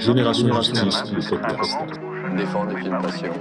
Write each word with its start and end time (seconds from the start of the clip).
Génération 0.00 0.50
Justice, 0.62 1.12
le 1.12 1.38
podcast. 1.38 1.78
Défendre 2.34 2.74
une 2.74 2.98
passion. 3.02 3.32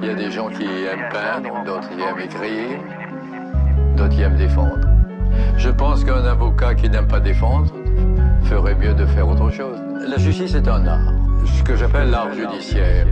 Il 0.00 0.08
y 0.08 0.10
a 0.10 0.14
des 0.14 0.30
gens 0.30 0.48
qui 0.48 0.64
aiment 0.64 1.08
peindre, 1.12 1.64
d'autres 1.66 1.88
qui 1.90 2.00
aiment 2.00 2.18
écrire, 2.18 2.80
d'autres 3.94 4.08
qui 4.08 4.22
aiment 4.22 4.38
défendre. 4.38 4.80
Je 5.58 5.68
pense 5.68 6.02
qu'un 6.02 6.24
avocat 6.24 6.74
qui 6.74 6.88
n'aime 6.88 7.08
pas 7.08 7.20
défendre 7.20 7.70
ferait 8.44 8.74
mieux 8.74 8.94
de 8.94 9.04
faire 9.04 9.28
autre 9.28 9.50
chose. 9.50 9.76
La 10.08 10.16
justice 10.16 10.54
est 10.54 10.66
un 10.66 10.86
art, 10.86 11.12
ce 11.44 11.62
que 11.62 11.76
j'appelle 11.76 12.08
l'art 12.08 12.32
judiciaire. 12.32 13.06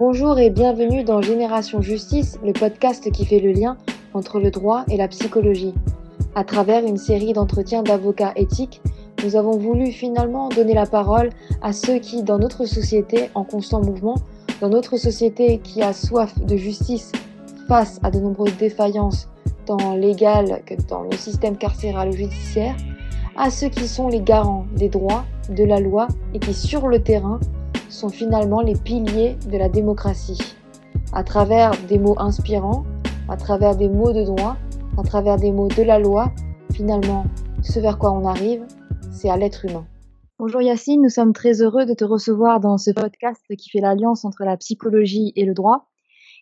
Bonjour 0.00 0.40
et 0.40 0.50
bienvenue 0.50 1.04
dans 1.04 1.22
Génération 1.22 1.80
Justice, 1.80 2.36
le 2.44 2.52
podcast 2.52 3.12
qui 3.12 3.24
fait 3.24 3.38
le 3.38 3.52
lien 3.52 3.76
entre 4.12 4.40
le 4.40 4.50
droit 4.50 4.84
et 4.90 4.96
la 4.96 5.06
psychologie. 5.06 5.74
À 6.34 6.42
travers 6.42 6.84
une 6.84 6.96
série 6.96 7.32
d'entretiens 7.32 7.84
d'avocats 7.84 8.32
éthiques, 8.34 8.80
nous 9.22 9.36
avons 9.36 9.56
voulu 9.56 9.92
finalement 9.92 10.48
donner 10.48 10.74
la 10.74 10.86
parole 10.86 11.30
à 11.62 11.72
ceux 11.72 11.98
qui, 11.98 12.22
dans 12.22 12.38
notre 12.38 12.66
société 12.66 13.30
en 13.34 13.44
constant 13.44 13.82
mouvement, 13.82 14.16
dans 14.60 14.68
notre 14.68 14.96
société 14.96 15.58
qui 15.58 15.82
a 15.82 15.92
soif 15.92 16.38
de 16.40 16.56
justice 16.56 17.12
face 17.68 18.00
à 18.02 18.10
de 18.10 18.18
nombreuses 18.18 18.56
défaillances 18.56 19.28
tant 19.66 19.94
légales 19.94 20.62
que 20.66 20.74
dans 20.88 21.02
le 21.02 21.16
système 21.16 21.56
carcéral 21.56 22.10
ou 22.10 22.12
judiciaire, 22.12 22.76
à 23.36 23.50
ceux 23.50 23.68
qui 23.68 23.88
sont 23.88 24.08
les 24.08 24.20
garants 24.20 24.66
des 24.76 24.88
droits, 24.88 25.24
de 25.50 25.64
la 25.64 25.80
loi 25.80 26.08
et 26.32 26.38
qui, 26.38 26.54
sur 26.54 26.88
le 26.88 27.02
terrain, 27.02 27.40
sont 27.88 28.08
finalement 28.08 28.60
les 28.60 28.74
piliers 28.74 29.36
de 29.50 29.58
la 29.58 29.68
démocratie. 29.68 30.56
À 31.12 31.22
travers 31.22 31.72
des 31.88 31.98
mots 31.98 32.18
inspirants, 32.18 32.84
à 33.28 33.36
travers 33.36 33.76
des 33.76 33.88
mots 33.88 34.12
de 34.12 34.24
droit, 34.24 34.56
à 34.98 35.02
travers 35.02 35.36
des 35.36 35.52
mots 35.52 35.68
de 35.68 35.82
la 35.82 35.98
loi, 35.98 36.32
finalement, 36.72 37.26
ce 37.62 37.80
vers 37.80 37.98
quoi 37.98 38.12
on 38.12 38.26
arrive, 38.26 38.64
c'est 39.14 39.30
à 39.30 39.36
l'être 39.36 39.64
humain. 39.64 39.86
Bonjour 40.38 40.60
Yacine, 40.60 41.00
nous 41.02 41.08
sommes 41.08 41.32
très 41.32 41.62
heureux 41.62 41.86
de 41.86 41.94
te 41.94 42.04
recevoir 42.04 42.58
dans 42.60 42.76
ce 42.76 42.90
podcast 42.90 43.40
qui 43.56 43.70
fait 43.70 43.80
l'alliance 43.80 44.24
entre 44.24 44.44
la 44.44 44.56
psychologie 44.56 45.32
et 45.36 45.44
le 45.44 45.54
droit. 45.54 45.86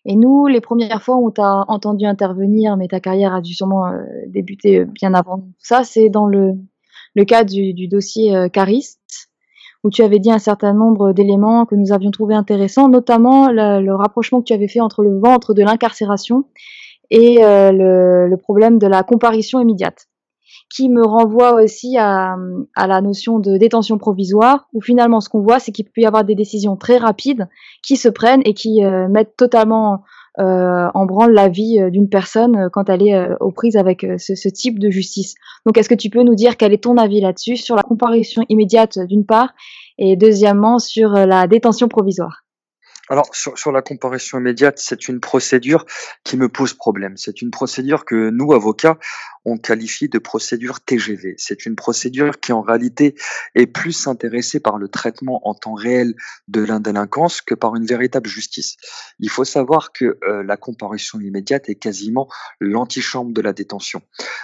Et 0.05 0.15
nous, 0.15 0.47
les 0.47 0.59
premières 0.59 1.01
fois 1.01 1.15
où 1.15 1.27
on 1.27 1.31
t'a 1.31 1.63
entendu 1.67 2.05
intervenir, 2.05 2.75
mais 2.75 2.87
ta 2.87 2.99
carrière 2.99 3.33
a 3.33 3.41
dû 3.41 3.53
sûrement 3.53 3.87
euh, 3.87 4.03
débuter 4.27 4.83
bien 4.85 5.13
avant 5.13 5.43
ça, 5.59 5.83
c'est 5.83 6.09
dans 6.09 6.25
le, 6.25 6.55
cas 7.25 7.43
du, 7.43 7.87
dossier 7.87 8.35
euh, 8.35 8.49
Caris, 8.49 8.95
où 9.83 9.89
tu 9.89 10.01
avais 10.01 10.19
dit 10.19 10.31
un 10.31 10.39
certain 10.39 10.73
nombre 10.73 11.13
d'éléments 11.13 11.65
que 11.65 11.75
nous 11.75 11.93
avions 11.93 12.11
trouvé 12.11 12.33
intéressants, 12.35 12.89
notamment 12.89 13.49
le, 13.49 13.93
rapprochement 13.93 14.41
que 14.41 14.45
tu 14.45 14.53
avais 14.53 14.67
fait 14.67 14.81
entre 14.81 15.03
le 15.03 15.19
ventre 15.19 15.53
de 15.53 15.61
l'incarcération 15.61 16.45
et 17.11 17.43
euh, 17.43 17.71
le, 17.71 18.27
le 18.27 18.37
problème 18.37 18.79
de 18.79 18.87
la 18.87 19.03
comparution 19.03 19.61
immédiate 19.61 20.07
qui 20.73 20.89
me 20.89 21.05
renvoie 21.05 21.53
aussi 21.61 21.97
à, 21.97 22.35
à, 22.75 22.87
la 22.87 23.01
notion 23.01 23.37
de 23.37 23.57
détention 23.57 23.97
provisoire, 23.97 24.67
où 24.73 24.81
finalement 24.81 25.21
ce 25.21 25.29
qu'on 25.29 25.41
voit, 25.41 25.59
c'est 25.59 25.71
qu'il 25.71 25.85
peut 25.85 26.01
y 26.01 26.05
avoir 26.05 26.23
des 26.23 26.35
décisions 26.35 26.75
très 26.75 26.97
rapides 26.97 27.47
qui 27.83 27.95
se 27.95 28.09
prennent 28.09 28.41
et 28.43 28.55
qui 28.55 28.83
euh, 28.83 29.07
mettent 29.07 29.37
totalement 29.37 30.03
euh, 30.39 30.89
en 30.95 31.05
branle 31.05 31.33
la 31.33 31.47
vie 31.47 31.79
euh, 31.79 31.91
d'une 31.91 32.09
personne 32.09 32.55
euh, 32.55 32.69
quand 32.71 32.89
elle 32.89 33.03
est 33.03 33.13
euh, 33.13 33.35
aux 33.39 33.51
prises 33.51 33.77
avec 33.77 34.03
ce, 34.17 34.33
ce, 34.33 34.49
type 34.49 34.79
de 34.79 34.89
justice. 34.89 35.35
Donc 35.67 35.77
est-ce 35.77 35.89
que 35.89 35.93
tu 35.93 36.09
peux 36.09 36.23
nous 36.23 36.33
dire 36.33 36.57
quel 36.57 36.73
est 36.73 36.83
ton 36.83 36.97
avis 36.97 37.21
là-dessus, 37.21 37.55
sur 37.55 37.75
la 37.75 37.83
comparution 37.83 38.43
immédiate 38.49 38.97
d'une 38.97 39.27
part, 39.27 39.53
et 39.99 40.15
deuxièmement 40.15 40.79
sur 40.79 41.11
la 41.11 41.45
détention 41.45 41.87
provisoire? 41.87 42.43
Alors, 43.09 43.29
sur, 43.35 43.57
sur, 43.57 43.73
la 43.73 43.81
comparution 43.81 44.39
immédiate, 44.39 44.79
c'est 44.79 45.09
une 45.09 45.19
procédure 45.19 45.85
qui 46.23 46.37
me 46.37 46.47
pose 46.47 46.73
problème. 46.73 47.17
C'est 47.17 47.41
une 47.41 47.51
procédure 47.51 48.05
que 48.05 48.29
nous, 48.29 48.53
avocats, 48.53 48.97
on 49.43 49.57
qualifie 49.57 50.07
de 50.07 50.19
procédure 50.19 50.79
TGV. 50.79 51.35
C'est 51.37 51.65
une 51.65 51.75
procédure 51.75 52.39
qui, 52.39 52.53
en 52.53 52.61
réalité, 52.61 53.15
est 53.55 53.67
plus 53.67 54.07
intéressée 54.07 54.61
par 54.61 54.77
le 54.77 54.87
traitement 54.87 55.45
en 55.47 55.53
temps 55.53 55.73
réel 55.73 56.15
de 56.47 56.63
l'indélinquance 56.63 57.41
que 57.41 57.55
par 57.55 57.75
une 57.75 57.85
véritable 57.85 58.29
justice. 58.29 58.77
Il 59.19 59.29
faut 59.29 59.43
savoir 59.43 59.91
que 59.91 60.17
euh, 60.23 60.43
la 60.43 60.55
comparution 60.55 61.19
immédiate 61.19 61.67
est 61.67 61.75
quasiment 61.75 62.29
l'antichambre 62.61 63.33
de 63.33 63.41
la 63.41 63.51
détention. 63.51 64.01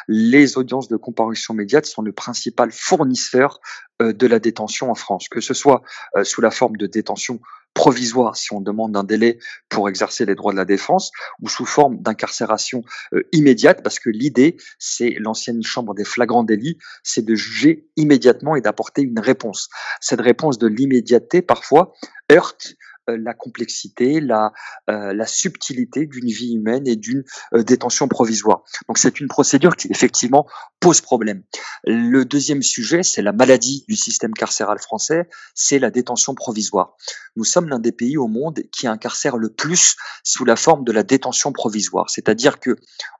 Les 0.09 0.57
audiences 0.57 0.89
de 0.89 0.97
comparution 0.97 1.53
immédiate 1.53 1.85
sont 1.85 2.01
le 2.01 2.11
principal 2.11 2.71
fournisseur 2.73 3.61
euh, 4.01 4.11
de 4.11 4.27
la 4.27 4.39
détention 4.39 4.91
en 4.91 4.95
France, 4.95 5.29
que 5.29 5.39
ce 5.39 5.53
soit 5.53 5.81
euh, 6.17 6.25
sous 6.25 6.41
la 6.41 6.51
forme 6.51 6.75
de 6.75 6.87
détention 6.87 7.39
provisoire 7.79 8.35
si 8.35 8.51
on 8.51 8.59
demande 8.59 8.97
un 8.97 9.05
délai 9.05 9.39
pour 9.69 9.87
exercer 9.87 10.25
les 10.25 10.35
droits 10.35 10.51
de 10.51 10.57
la 10.57 10.65
défense 10.65 11.13
ou 11.41 11.47
sous 11.47 11.65
forme 11.65 12.01
d'incarcération 12.01 12.83
euh, 13.13 13.23
immédiate 13.31 13.83
parce 13.83 13.99
que 13.99 14.09
l'idée, 14.09 14.57
c'est 14.79 15.11
l'ancienne 15.17 15.63
chambre 15.63 15.95
des 15.95 16.03
flagrants 16.03 16.43
délits, 16.43 16.77
c'est 17.03 17.23
de 17.23 17.35
juger 17.35 17.87
immédiatement 17.95 18.57
et 18.57 18.61
d'apporter 18.61 19.01
une 19.01 19.21
réponse. 19.21 19.69
Cette 20.01 20.19
réponse 20.19 20.57
de 20.57 20.67
l'immédiateté 20.67 21.41
parfois 21.41 21.93
heurte 22.29 22.75
la 23.17 23.33
complexité, 23.33 24.19
la, 24.19 24.51
euh, 24.89 25.13
la 25.13 25.25
subtilité 25.25 26.05
d'une 26.05 26.27
vie 26.27 26.55
humaine 26.55 26.87
et 26.87 26.95
d'une 26.95 27.23
euh, 27.53 27.63
détention 27.63 28.07
provisoire. 28.07 28.63
Donc 28.87 28.97
c'est 28.97 29.19
une 29.19 29.27
procédure 29.27 29.75
qui 29.75 29.87
effectivement 29.89 30.47
pose 30.79 31.01
problème. 31.01 31.43
Le 31.85 32.23
deuxième 32.23 32.61
sujet, 32.61 33.03
c'est 33.03 33.21
la 33.21 33.31
maladie 33.31 33.85
du 33.87 33.95
système 33.95 34.33
carcéral 34.33 34.79
français, 34.79 35.29
c'est 35.53 35.79
la 35.79 35.91
détention 35.91 36.35
provisoire. 36.35 36.95
Nous 37.35 37.43
sommes 37.43 37.69
l'un 37.69 37.79
des 37.79 37.91
pays 37.91 38.17
au 38.17 38.27
monde 38.27 38.61
qui 38.71 38.87
incarcère 38.87 39.37
le 39.37 39.49
plus 39.49 39.95
sous 40.23 40.45
la 40.45 40.55
forme 40.55 40.83
de 40.83 40.91
la 40.91 41.03
détention 41.03 41.51
provisoire, 41.51 42.09
c'est-à-dire 42.09 42.59
que 42.59 42.75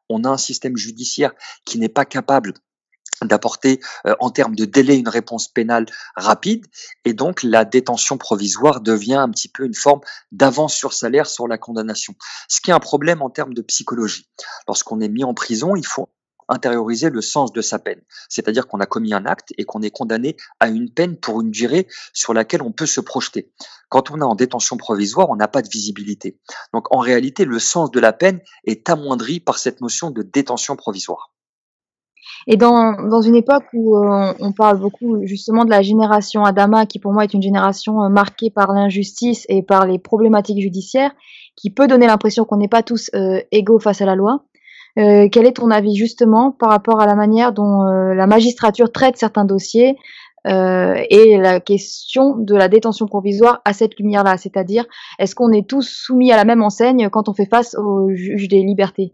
on 0.09 0.23
a 0.23 0.29
un 0.29 0.37
système 0.37 0.75
judiciaire 0.75 1.33
qui 1.65 1.77
n'est 1.77 1.89
pas 1.89 2.05
capable 2.05 2.53
d'apporter 3.25 3.79
euh, 4.05 4.15
en 4.19 4.29
termes 4.29 4.55
de 4.55 4.65
délai 4.65 4.97
une 4.97 5.09
réponse 5.09 5.47
pénale 5.47 5.85
rapide 6.15 6.65
et 7.05 7.13
donc 7.13 7.43
la 7.43 7.65
détention 7.65 8.17
provisoire 8.17 8.81
devient 8.81 9.15
un 9.15 9.29
petit 9.29 9.49
peu 9.49 9.65
une 9.65 9.75
forme 9.75 10.01
d'avance 10.31 10.73
sur 10.73 10.93
salaire 10.93 11.27
sur 11.27 11.47
la 11.47 11.57
condamnation. 11.57 12.15
Ce 12.47 12.61
qui 12.61 12.71
est 12.71 12.73
un 12.73 12.79
problème 12.79 13.21
en 13.21 13.29
termes 13.29 13.53
de 13.53 13.61
psychologie. 13.61 14.29
Lorsqu'on 14.67 14.99
est 14.99 15.09
mis 15.09 15.23
en 15.23 15.33
prison, 15.33 15.75
il 15.75 15.85
faut 15.85 16.09
intérioriser 16.49 17.09
le 17.09 17.21
sens 17.21 17.53
de 17.53 17.61
sa 17.61 17.79
peine. 17.79 18.01
C'est-à-dire 18.27 18.67
qu'on 18.67 18.79
a 18.79 18.85
commis 18.85 19.13
un 19.13 19.25
acte 19.25 19.53
et 19.57 19.63
qu'on 19.63 19.81
est 19.81 19.91
condamné 19.91 20.35
à 20.59 20.67
une 20.67 20.91
peine 20.91 21.15
pour 21.15 21.41
une 21.41 21.51
durée 21.51 21.87
sur 22.11 22.33
laquelle 22.33 22.63
on 22.63 22.71
peut 22.71 22.87
se 22.87 22.99
projeter. 22.99 23.51
Quand 23.87 24.11
on 24.11 24.19
est 24.19 24.23
en 24.23 24.35
détention 24.35 24.75
provisoire, 24.75 25.29
on 25.29 25.35
n'a 25.35 25.47
pas 25.47 25.61
de 25.61 25.69
visibilité. 25.69 26.39
Donc 26.73 26.93
en 26.93 26.99
réalité, 26.99 27.45
le 27.45 27.59
sens 27.59 27.91
de 27.91 27.99
la 27.99 28.13
peine 28.13 28.41
est 28.65 28.89
amoindri 28.89 29.39
par 29.39 29.59
cette 29.59 29.79
notion 29.79 30.11
de 30.11 30.23
détention 30.23 30.75
provisoire. 30.75 31.31
Et 32.47 32.57
dans, 32.57 32.93
dans 33.09 33.21
une 33.21 33.35
époque 33.35 33.65
où 33.73 33.97
euh, 33.97 34.33
on 34.39 34.51
parle 34.51 34.79
beaucoup 34.79 35.25
justement 35.25 35.65
de 35.65 35.69
la 35.69 35.81
génération 35.81 36.43
Adama, 36.43 36.85
qui 36.85 36.99
pour 36.99 37.13
moi 37.13 37.23
est 37.23 37.33
une 37.33 37.41
génération 37.41 38.03
euh, 38.03 38.09
marquée 38.09 38.49
par 38.49 38.73
l'injustice 38.73 39.45
et 39.49 39.61
par 39.61 39.85
les 39.85 39.99
problématiques 39.99 40.61
judiciaires, 40.61 41.11
qui 41.55 41.69
peut 41.69 41.87
donner 41.87 42.07
l'impression 42.07 42.45
qu'on 42.45 42.57
n'est 42.57 42.67
pas 42.67 42.83
tous 42.83 43.09
euh, 43.13 43.39
égaux 43.51 43.79
face 43.79 44.01
à 44.01 44.05
la 44.05 44.15
loi. 44.15 44.43
Quel 44.95 45.45
est 45.45 45.53
ton 45.53 45.71
avis 45.71 45.95
justement 45.95 46.51
par 46.51 46.71
rapport 46.71 46.99
à 46.99 47.05
la 47.05 47.15
manière 47.15 47.53
dont 47.53 47.83
la 47.83 48.27
magistrature 48.27 48.91
traite 48.91 49.15
certains 49.15 49.45
dossiers 49.45 49.95
et 50.45 51.37
la 51.37 51.61
question 51.61 52.35
de 52.35 52.53
la 52.53 52.67
détention 52.67 53.05
provisoire 53.05 53.61
à 53.63 53.71
cette 53.71 53.97
lumière-là? 53.97 54.35
C'est-à-dire, 54.35 54.85
est-ce 55.17 55.35
qu'on 55.35 55.53
est 55.53 55.69
tous 55.69 55.87
soumis 55.87 56.33
à 56.33 56.35
la 56.35 56.43
même 56.43 56.61
enseigne 56.61 57.07
quand 57.09 57.29
on 57.29 57.33
fait 57.33 57.47
face 57.49 57.75
au 57.75 58.09
juge 58.13 58.49
des 58.49 58.61
libertés? 58.61 59.13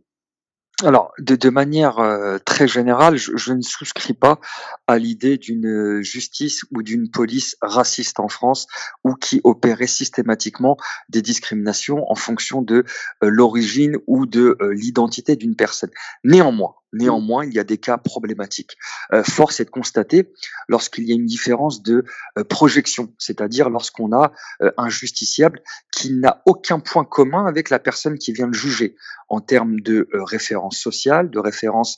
Alors, 0.83 1.13
de, 1.19 1.37
de 1.37 1.49
manière 1.49 1.99
euh, 1.99 2.37
très 2.43 2.67
générale, 2.67 3.15
je, 3.15 3.53
ne 3.53 3.61
souscris 3.61 4.13
pas 4.13 4.41
à 4.87 4.97
l'idée 4.97 5.37
d'une 5.37 6.01
justice 6.01 6.65
ou 6.71 6.83
d'une 6.83 7.09
police 7.09 7.55
raciste 7.61 8.19
en 8.19 8.27
France 8.27 8.67
ou 9.05 9.13
qui 9.13 9.39
opérait 9.45 9.87
systématiquement 9.87 10.75
des 11.07 11.21
discriminations 11.21 12.03
en 12.11 12.15
fonction 12.15 12.61
de 12.61 12.83
euh, 13.23 13.29
l'origine 13.29 13.97
ou 14.05 14.25
de 14.25 14.57
euh, 14.59 14.73
l'identité 14.73 15.37
d'une 15.37 15.55
personne. 15.55 15.91
Néanmoins, 16.25 16.75
Néanmoins, 16.95 17.45
il 17.45 17.53
y 17.53 17.59
a 17.59 17.65
des 17.65 17.77
cas 17.77 17.97
problématiques. 17.97 18.77
Euh, 19.11 19.21
force 19.23 19.59
est 19.59 19.65
de 19.65 19.69
constater 19.69 20.31
lorsqu'il 20.69 21.03
y 21.03 21.11
a 21.11 21.15
une 21.15 21.25
différence 21.25 21.83
de 21.83 22.05
euh, 22.37 22.43
projection, 22.45 23.13
c'est-à-dire 23.17 23.69
lorsqu'on 23.69 24.13
a 24.13 24.31
euh, 24.61 24.71
un 24.77 24.87
justiciable 24.87 25.61
qui 25.91 26.13
n'a 26.13 26.41
aucun 26.45 26.79
point 26.79 27.03
commun 27.03 27.47
avec 27.47 27.69
la 27.69 27.79
personne 27.79 28.17
qui 28.17 28.31
vient 28.31 28.47
le 28.47 28.53
juger 28.53 28.95
en 29.27 29.41
termes 29.41 29.81
de 29.81 30.07
référence 30.13 30.77
sociale, 30.77 31.31
de 31.31 31.39
référence 31.39 31.97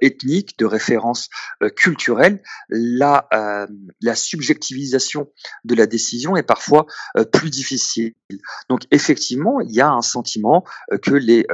ethnique, 0.00 0.58
de 0.58 0.64
référence 0.64 1.28
culturelle. 1.76 2.42
La, 2.70 3.28
la 4.00 4.14
subjectivisation 4.14 5.30
de 5.64 5.74
la 5.74 5.86
décision 5.86 6.34
est 6.34 6.42
parfois 6.42 6.86
plus 7.30 7.50
difficile. 7.50 8.14
Donc 8.70 8.84
effectivement, 8.90 9.60
il 9.60 9.74
y 9.74 9.82
a 9.82 9.90
un 9.90 10.00
sentiment 10.00 10.64
que 11.02 11.12
les 11.12 11.44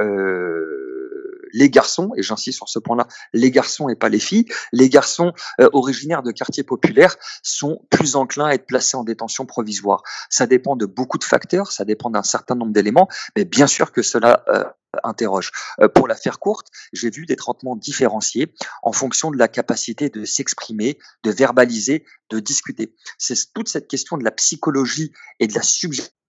les 1.53 1.69
garçons, 1.69 2.11
et 2.17 2.23
j'insiste 2.23 2.57
sur 2.57 2.69
ce 2.69 2.79
point-là, 2.79 3.07
les 3.33 3.51
garçons 3.51 3.89
et 3.89 3.95
pas 3.95 4.09
les 4.09 4.19
filles, 4.19 4.45
les 4.71 4.89
garçons 4.89 5.33
euh, 5.59 5.69
originaires 5.73 6.23
de 6.23 6.31
quartiers 6.31 6.63
populaires 6.63 7.15
sont 7.43 7.85
plus 7.89 8.15
enclins 8.15 8.47
à 8.47 8.53
être 8.53 8.65
placés 8.65 8.97
en 8.97 9.03
détention 9.03 9.45
provisoire. 9.45 10.03
Ça 10.29 10.47
dépend 10.47 10.75
de 10.75 10.85
beaucoup 10.85 11.17
de 11.17 11.23
facteurs, 11.23 11.71
ça 11.71 11.85
dépend 11.85 12.09
d'un 12.09 12.23
certain 12.23 12.55
nombre 12.55 12.73
d'éléments, 12.73 13.07
mais 13.35 13.45
bien 13.45 13.67
sûr 13.67 13.91
que 13.91 14.01
cela 14.01 14.43
euh, 14.49 14.63
interroge. 15.03 15.51
Euh, 15.79 15.87
pour 15.87 16.07
la 16.07 16.15
faire 16.15 16.39
courte, 16.39 16.67
j'ai 16.93 17.09
vu 17.09 17.25
des 17.25 17.35
traitements 17.35 17.75
différenciés 17.75 18.53
en 18.83 18.91
fonction 18.91 19.31
de 19.31 19.37
la 19.37 19.47
capacité 19.47 20.09
de 20.09 20.25
s'exprimer, 20.25 20.97
de 21.23 21.31
verbaliser, 21.31 22.05
de 22.29 22.39
discuter. 22.39 22.95
C'est 23.17 23.53
toute 23.53 23.69
cette 23.69 23.87
question 23.87 24.17
de 24.17 24.23
la 24.23 24.31
psychologie 24.31 25.11
et 25.39 25.47
de 25.47 25.53
la 25.53 25.61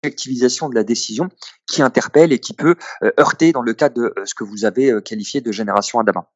subjectivisation 0.03 0.69
de 0.69 0.75
la 0.75 0.83
décision 0.83 1.29
qui 1.71 1.81
interpelle 1.81 2.33
et 2.33 2.39
qui 2.39 2.53
peut 2.53 2.75
euh, 3.03 3.11
heurter 3.19 3.51
dans 3.51 3.61
le 3.61 3.73
cas 3.73 3.89
de 3.89 4.01
euh, 4.01 4.25
ce 4.25 4.35
que 4.35 4.43
vous 4.43 4.65
avez 4.65 4.91
qualifié 5.03 5.41
de 5.41 5.51
génération 5.51 5.99
Adama. 5.99 6.27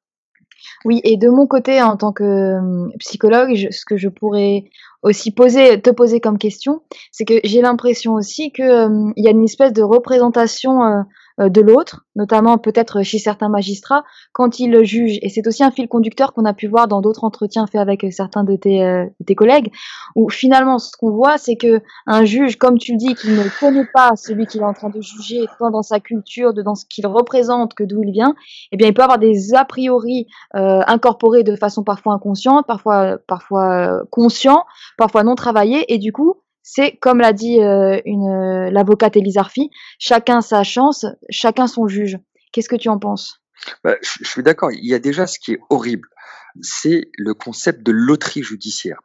Oui, 0.86 1.02
et 1.04 1.18
de 1.18 1.30
mon 1.30 1.48
côté, 1.48 1.81
en 1.81 1.98
tant 1.98 2.12
que 2.12 2.60
psychologue, 3.00 3.68
ce 3.72 3.86
que 3.86 3.98
je 3.98 4.10
pourrais 4.10 4.66
aussi 5.02 5.31
poser, 5.31 5.81
te 5.81 5.90
poser 5.90 6.19
comme 6.19 6.38
question, 6.38 6.81
c'est 7.12 7.25
que 7.25 7.40
j'ai 7.44 7.62
l'impression 7.62 8.14
aussi 8.14 8.52
qu'il 8.52 9.14
y 9.16 9.28
a 9.28 9.31
une 9.31 9.44
espèce 9.44 9.74
de 9.74 9.81
représentation 9.81 10.84
euh, 10.84 11.02
de 11.39 11.62
l'autre, 11.62 12.06
notamment 12.16 12.57
peut-être 12.57 13.04
chez 13.04 13.19
certains 13.19 13.50
magistrats, 13.50 14.04
quand 14.34 14.60
ils 14.60 14.84
jugent. 14.84 15.19
Et 15.22 15.30
c'est 15.30 15.45
aussi 15.48 15.63
un 15.63 15.72
fil 15.72 15.88
conducteur 15.88 16.34
qu'on 16.34 16.45
a 16.45 16.54
pu 16.54 16.68
voir 16.68 16.88
dans 16.88 17.01
d'autres 17.01 17.24
entretiens 17.24 17.68
faits 17.68 17.81
avec 17.81 18.06
certains 18.12 18.44
de 18.44 18.56
tes, 18.56 18.84
euh, 18.84 19.06
tes 19.25 19.36
collègues, 19.36 19.72
où 20.16 20.30
finalement 20.30 20.80
ce 20.80 20.95
qu'on 20.98 21.12
voit, 21.12 21.38
c'est 21.38 21.56
que 21.56 21.81
un 22.06 22.25
juge, 22.25 22.57
comme 22.57 22.78
tu 22.78 22.94
le 22.94 22.98
dis, 22.98 23.16
qui 23.16 23.30
ne 23.30 23.60
connaît 23.60 23.88
pas 23.94 24.16
celui 24.16 24.48
qu'il 24.48 24.62
est 24.62 24.66
en 24.66 24.74
train 24.74 24.89
de 24.89 25.01
juger, 25.01 25.45
tant 25.60 25.69
dans 25.69 25.84
sa 25.84 26.00
culture, 26.00 26.54
dans 26.54 26.75
ce 26.75 26.86
qu'il 26.86 27.06
représente, 27.07 27.74
que 27.74 27.83
d'où 27.83 28.01
il 28.04 28.12
vient, 28.12 28.36
eh 28.72 28.78
bien 28.78 28.88
il 28.88 28.94
peut 28.94 29.04
avoir 29.04 29.19
des 29.19 29.54
a 29.54 29.66
priori 29.66 30.28
euh, 30.56 30.81
incorporés 30.88 31.44
de 31.44 31.56
façon 31.56 31.83
parfois 31.83 32.13
inconsciente, 32.13 32.66
parfois 32.68 33.18
parfois 33.28 34.04
conscient, 34.12 34.63
parfois 34.98 35.24
non 35.24 35.36
travaillé, 35.36 35.92
et 35.94 35.98
du 35.98 36.12
coup 36.12 36.42
c'est 36.69 36.98
comme 36.98 37.19
l'a 37.19 37.31
dit 37.31 37.62
euh, 37.62 38.02
une 38.06 38.28
euh, 38.28 38.69
l'avocate 38.69 39.16
Elise 39.16 39.38
Arfi, 39.38 39.69
chacun 40.00 40.42
sa 40.42 40.64
chance, 40.64 41.06
chacun 41.30 41.66
son 41.66 41.88
juge. 41.88 42.19
Qu'est-ce 42.52 42.68
que 42.68 42.75
tu 42.75 42.90
en 42.90 43.00
penses? 43.00 43.42
Bah, 43.86 43.96
je, 44.02 44.28
suis 44.28 44.44
d'accord. 44.44 44.72
Il 44.74 44.86
y 44.86 44.94
a 44.94 45.00
déjà 45.00 45.28
ce 45.28 45.40
qui 45.40 45.54
est 45.54 45.60
horrible, 45.69 46.10
c'est 46.62 47.10
le 47.18 47.34
concept 47.34 47.84
de 47.84 47.94
loterie 47.94 48.44
judiciaire. 48.44 49.00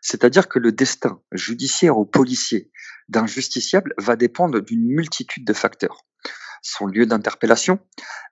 C'est-à-dire 0.00 0.48
que 0.48 0.60
le 0.60 0.70
destin 0.70 1.20
judiciaire 1.32 1.98
ou 1.98 2.06
policier 2.06 2.70
d'un 3.08 3.26
justiciable 3.26 3.92
va 3.98 4.14
dépendre 4.14 4.60
d'une 4.60 4.86
multitude 4.86 5.44
de 5.44 5.52
facteurs. 5.52 6.06
Son 6.62 6.86
lieu 6.86 7.06
d'interpellation, 7.06 7.80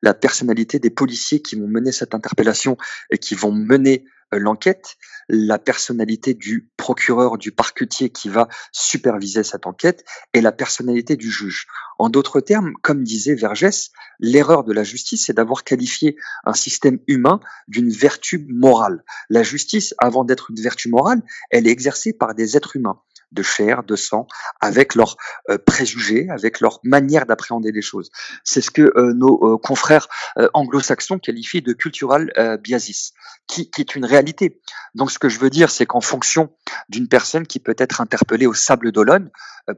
la 0.02 0.14
personnalité 0.14 0.78
des 0.78 0.90
policiers 0.90 1.42
qui 1.42 1.56
vont 1.56 1.66
mener 1.66 1.90
cette 1.90 2.14
interpellation 2.14 2.76
et 3.10 3.18
qui 3.18 3.34
vont 3.34 3.52
mener 3.52 4.04
l'enquête, 4.32 4.96
la 5.28 5.58
personnalité 5.58 6.34
du 6.34 6.70
procureur, 6.76 7.38
du 7.38 7.52
parquetier 7.52 8.10
qui 8.10 8.28
va 8.28 8.48
superviser 8.72 9.42
cette 9.42 9.66
enquête 9.66 10.04
et 10.34 10.40
la 10.40 10.52
personnalité 10.52 11.16
du 11.16 11.30
juge. 11.30 11.66
En 11.98 12.08
d'autres 12.08 12.40
termes, 12.40 12.74
comme 12.82 13.02
disait 13.02 13.34
Vergès, 13.34 13.90
l'erreur 14.20 14.64
de 14.64 14.72
la 14.72 14.84
justice, 14.84 15.26
c'est 15.26 15.32
d'avoir 15.32 15.64
qualifié 15.64 16.16
un 16.44 16.54
système 16.54 16.98
humain 17.06 17.40
d'une 17.66 17.90
vertu 17.90 18.46
morale. 18.48 19.04
La 19.28 19.42
justice, 19.42 19.94
avant 19.98 20.24
d'être 20.24 20.50
une 20.50 20.62
vertu 20.62 20.88
morale, 20.88 21.22
elle 21.50 21.66
est 21.66 21.72
exercée 21.72 22.12
par 22.12 22.34
des 22.34 22.56
êtres 22.56 22.76
humains 22.76 23.00
de 23.32 23.42
chair, 23.42 23.82
de 23.82 23.96
sang, 23.96 24.26
avec 24.60 24.94
leurs 24.94 25.16
euh, 25.50 25.58
préjugés, 25.58 26.28
avec 26.30 26.60
leur 26.60 26.80
manière 26.84 27.26
d'appréhender 27.26 27.72
les 27.72 27.82
choses. 27.82 28.10
C'est 28.44 28.60
ce 28.60 28.70
que 28.70 28.92
euh, 28.96 29.12
nos 29.14 29.54
euh, 29.54 29.58
confrères 29.58 30.08
anglo-saxons 30.54 31.18
qualifient 31.18 31.62
de 31.62 31.72
cultural 31.72 32.32
biasis, 32.62 33.12
qui, 33.46 33.70
qui, 33.70 33.80
est 33.80 33.94
une 33.94 34.04
réalité. 34.04 34.60
Donc 34.94 35.10
ce 35.10 35.18
que 35.18 35.28
je 35.28 35.38
veux 35.38 35.50
dire, 35.50 35.70
c'est 35.70 35.86
qu'en 35.86 36.00
fonction 36.00 36.50
d'une 36.88 37.08
personne 37.08 37.46
qui 37.46 37.58
peut 37.58 37.74
être 37.78 38.00
interpellée 38.00 38.46
au 38.46 38.54
Sable 38.54 38.92
d'Olonne 38.92 39.30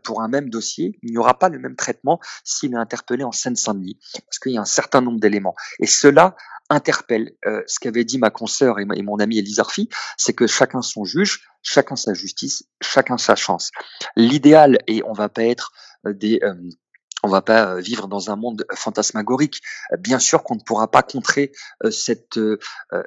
pour 0.03 0.23
un 0.23 0.29
même 0.29 0.51
dossier, 0.51 0.99
il 1.03 1.13
n'y 1.13 1.19
aura 1.19 1.39
pas 1.39 1.49
le 1.49 1.59
même 1.59 1.77
traitement 1.77 2.21
s'il 2.45 2.75
est 2.75 2.79
interpellé 2.79 3.25
en 3.25 3.33
Seine-Saint-Denis, 3.33 3.99
parce 4.27 4.39
qu'il 4.39 4.53
y 4.53 4.59
a 4.59 4.61
un 4.61 4.67
certain 4.67 5.01
nombre 5.01 5.21
d'éléments. 5.21 5.55
Et 5.79 5.87
cela 5.87 6.37
interpelle. 6.71 7.33
Euh, 7.45 7.63
ce 7.67 7.79
qu'avait 7.81 8.05
dit 8.05 8.19
ma 8.19 8.31
consoeur 8.31 8.79
et, 8.79 8.85
mon 8.85 9.19
ami 9.19 9.39
Elise 9.39 9.59
Arfi, 9.59 9.89
c'est 10.17 10.33
que 10.33 10.47
chacun 10.47 10.81
son 10.81 11.05
juge, 11.05 11.43
chacun 11.63 11.97
sa 11.97 12.15
justice, 12.15 12.65
chacun 12.81 13.19
sa 13.19 13.35
chance. 13.35 13.71
L'idéal, 14.17 14.79
et 14.87 15.03
on 15.05 15.13
va 15.13 15.29
pas 15.29 15.45
être 15.45 15.73
euh, 16.07 16.15
des... 16.15 16.41
Euh, 16.43 16.55
on 17.23 17.29
va 17.29 17.43
pas 17.43 17.79
vivre 17.83 18.09
dans 18.09 18.31
un 18.31 18.37
monde 18.37 18.65
fantasmagorique. 18.75 19.61
Bien 19.99 20.19
sûr 20.19 20.43
qu'on 20.43 20.55
ne 20.55 20.63
pourra 20.63 20.91
pas 20.91 21.03
contrer 21.03 21.53
cette. 21.91 22.41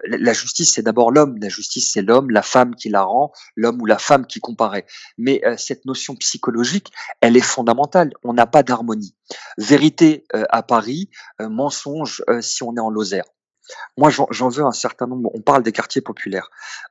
la 0.05 0.33
justice, 0.33 0.71
c'est 0.71 0.83
d'abord 0.83 1.11
l'homme. 1.11 1.39
La 1.41 1.49
justice, 1.49 1.91
c'est 1.91 2.03
l'homme, 2.03 2.29
la 2.29 2.43
femme 2.43 2.75
qui 2.75 2.89
la 2.89 3.01
rend, 3.01 3.31
l'homme 3.55 3.81
ou 3.81 3.87
la 3.87 3.97
femme 3.97 4.27
qui 4.27 4.39
comparaît. 4.39 4.85
Mais 5.17 5.41
cette 5.57 5.85
notion 5.85 6.15
psychologique, 6.15 6.91
elle 7.21 7.35
est 7.35 7.41
fondamentale. 7.41 8.11
On 8.23 8.33
n'a 8.33 8.45
pas 8.45 8.61
d'harmonie. 8.61 9.15
Vérité 9.57 10.27
à 10.31 10.61
Paris, 10.61 11.09
mensonge 11.39 12.23
si 12.39 12.61
on 12.61 12.75
est 12.75 12.81
en 12.81 12.91
Lozère. 12.91 13.25
Moi, 13.97 14.09
j'en 14.09 14.49
veux 14.49 14.63
un 14.63 14.71
certain 14.71 15.07
nombre. 15.07 15.29
On 15.33 15.41
parle 15.41 15.63
des 15.63 15.71
quartiers 15.71 16.01
populaires. 16.01 16.49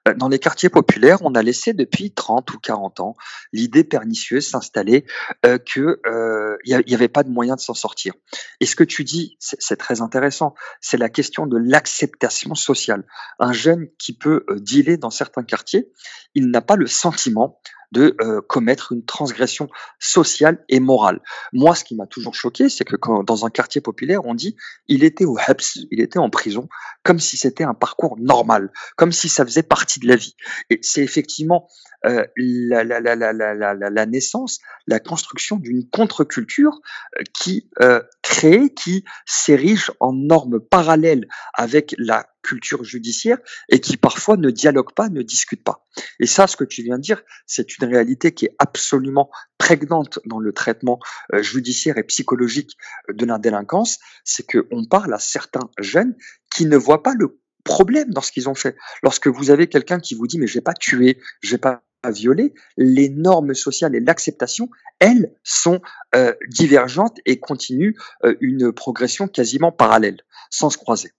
Euh, 0.09 0.15
dans 0.15 0.29
les 0.29 0.39
quartiers 0.39 0.69
populaires, 0.69 1.19
on 1.23 1.35
a 1.35 1.43
laissé 1.43 1.73
depuis 1.73 2.13
30 2.13 2.53
ou 2.53 2.59
40 2.59 3.01
ans 3.01 3.17
l'idée 3.53 3.85
pernicieuse 3.85 4.49
s'installer 4.49 5.05
euh, 5.45 5.59
que 5.59 6.01
euh, 6.07 6.57
il 6.65 6.83
n'y 6.87 6.95
avait 6.95 7.09
pas 7.09 7.23
de 7.23 7.31
moyen 7.31 7.57
de 7.57 7.61
s'en 7.61 7.75
sortir. 7.75 8.15
Et 8.61 8.67
ce 8.67 8.77
que 8.77 8.85
tu 8.85 9.05
dis, 9.05 9.37
c'est 9.39 9.77
très 9.77 10.01
intéressant. 10.01 10.55
C'est 10.81 10.97
la 10.97 11.09
question 11.09 11.47
de 11.47 11.59
l'acceptation 11.59 12.55
sociale. 12.55 13.05
Un 13.39 13.53
jeune 13.53 13.89
qui 13.99 14.17
peut 14.17 14.45
dealer 14.57 14.97
dans 14.97 15.11
certains 15.11 15.43
quartiers, 15.43 15.91
il 16.35 16.51
n'a 16.51 16.63
pas 16.63 16.77
le 16.77 16.87
sentiment 16.87 17.61
de 17.93 18.17
euh, 18.21 18.41
commettre 18.41 18.93
une 18.93 19.05
transgression 19.05 19.69
sociale 19.99 20.65
et 20.69 20.81
morale. 20.81 21.21
Moi, 21.53 21.75
ce 21.75 21.85
qui 21.85 21.94
m'a 21.94 22.06
toujours 22.06 22.35
choqué, 22.35 22.69
c'est 22.69 22.85
que 22.85 22.97
quand, 22.97 23.23
dans 23.23 23.47
un 23.47 23.50
quartier 23.50 23.81
populaire, 23.81 24.25
on 24.25 24.35
dit 24.35 24.56
il 24.89 25.05
était 25.05 25.25
au 25.25 25.37
Habs, 25.39 25.79
il 25.91 26.00
était 26.00 26.19
en 26.19 26.31
prison, 26.31 26.69
comme 27.05 27.21
si 27.21 27.37
c'était 27.37 27.65
un 27.65 27.75
parcours 27.75 28.17
normal, 28.19 28.73
comme 28.97 29.12
si 29.12 29.29
ça 29.29 29.44
faisait 29.44 29.62
partie 29.62 30.00
de 30.00 30.09
la 30.09 30.17
vie. 30.17 30.35
Et 30.71 30.79
c'est 30.83 31.03
effectivement 31.03 31.69
euh, 32.05 32.27
la, 32.37 32.83
la, 32.83 33.00
la, 33.00 33.75
la, 33.75 34.06
naissance, 34.06 34.59
la 34.89 34.99
construction 34.99 35.56
d'une 35.56 35.89
contre-culture 35.89 36.81
euh, 37.19 37.23
qui 37.33 37.69
euh, 37.81 38.03
crée, 38.23 38.71
qui 38.75 39.05
s'érige 39.25 39.93
en 40.00 40.12
normes 40.12 40.59
parallèles 40.59 41.29
avec 41.55 41.94
la 41.99 42.27
culture 42.43 42.85
judiciaire 42.85 43.39
et 43.69 43.81
qui 43.81 43.97
parfois 43.97 44.37
ne 44.37 44.50
dialogue 44.50 44.93
pas, 44.94 45.09
ne 45.09 45.23
discute 45.23 45.62
pas. 45.65 45.87
Et 46.21 46.27
ça, 46.27 46.47
ce 46.47 46.56
que 46.56 46.65
tu 46.65 46.83
viens 46.83 46.97
de 46.97 47.03
dire, 47.03 47.23
c'est 47.47 47.79
une 47.79 47.87
réalité 47.87 48.33
qui 48.33 48.47
est 48.47 48.56
absolument 48.59 49.31
prégnante 49.59 50.19
dans 50.27 50.41
le 50.41 50.53
traitement 50.53 50.99
judiciaire 51.33 51.99
et 51.99 52.05
psychologique 52.05 52.77
de 53.12 53.25
la 53.25 53.39
délinquance, 53.39 53.99
c'est 54.25 54.44
qu'on 54.47 54.85
parle 54.85 55.15
à 55.15 55.19
certains 55.19 55.71
jeunes 55.79 56.15
qui 56.55 56.67
ne 56.67 56.77
voient 56.77 57.03
pas 57.03 57.15
le 57.17 57.41
problème 57.65 58.11
dans 58.11 58.21
ce 58.21 58.33
qu'ils 58.33 58.49
ont 58.49 58.55
fait. 58.55 58.77
Lorsque 59.03 59.29
vous 59.29 59.50
avez 59.50 59.69
quelqu'un 59.69 60.00
qui 60.00 60.15
vous 60.15 60.27
dit 60.27 60.39
mais 60.39 60.47
j'ai 60.47 60.61
pas 60.61 60.75
tué, 60.75 61.19
j'ai 61.43 61.59
pas 61.59 61.83
à 62.03 62.11
violer, 62.11 62.53
les 62.77 63.09
normes 63.09 63.55
sociales 63.55 63.94
et 63.94 64.00
l'acceptation, 64.00 64.69
elles, 64.99 65.33
sont 65.44 65.81
euh, 66.15 66.34
divergentes 66.49 67.19
et 67.27 67.39
continuent 67.39 67.94
euh, 68.25 68.34
une 68.41 68.72
progression 68.72 69.29
quasiment 69.29 69.72
parallèle, 69.72 70.20
sans 70.51 70.70
se 70.70 70.79
croiser. 70.79 71.13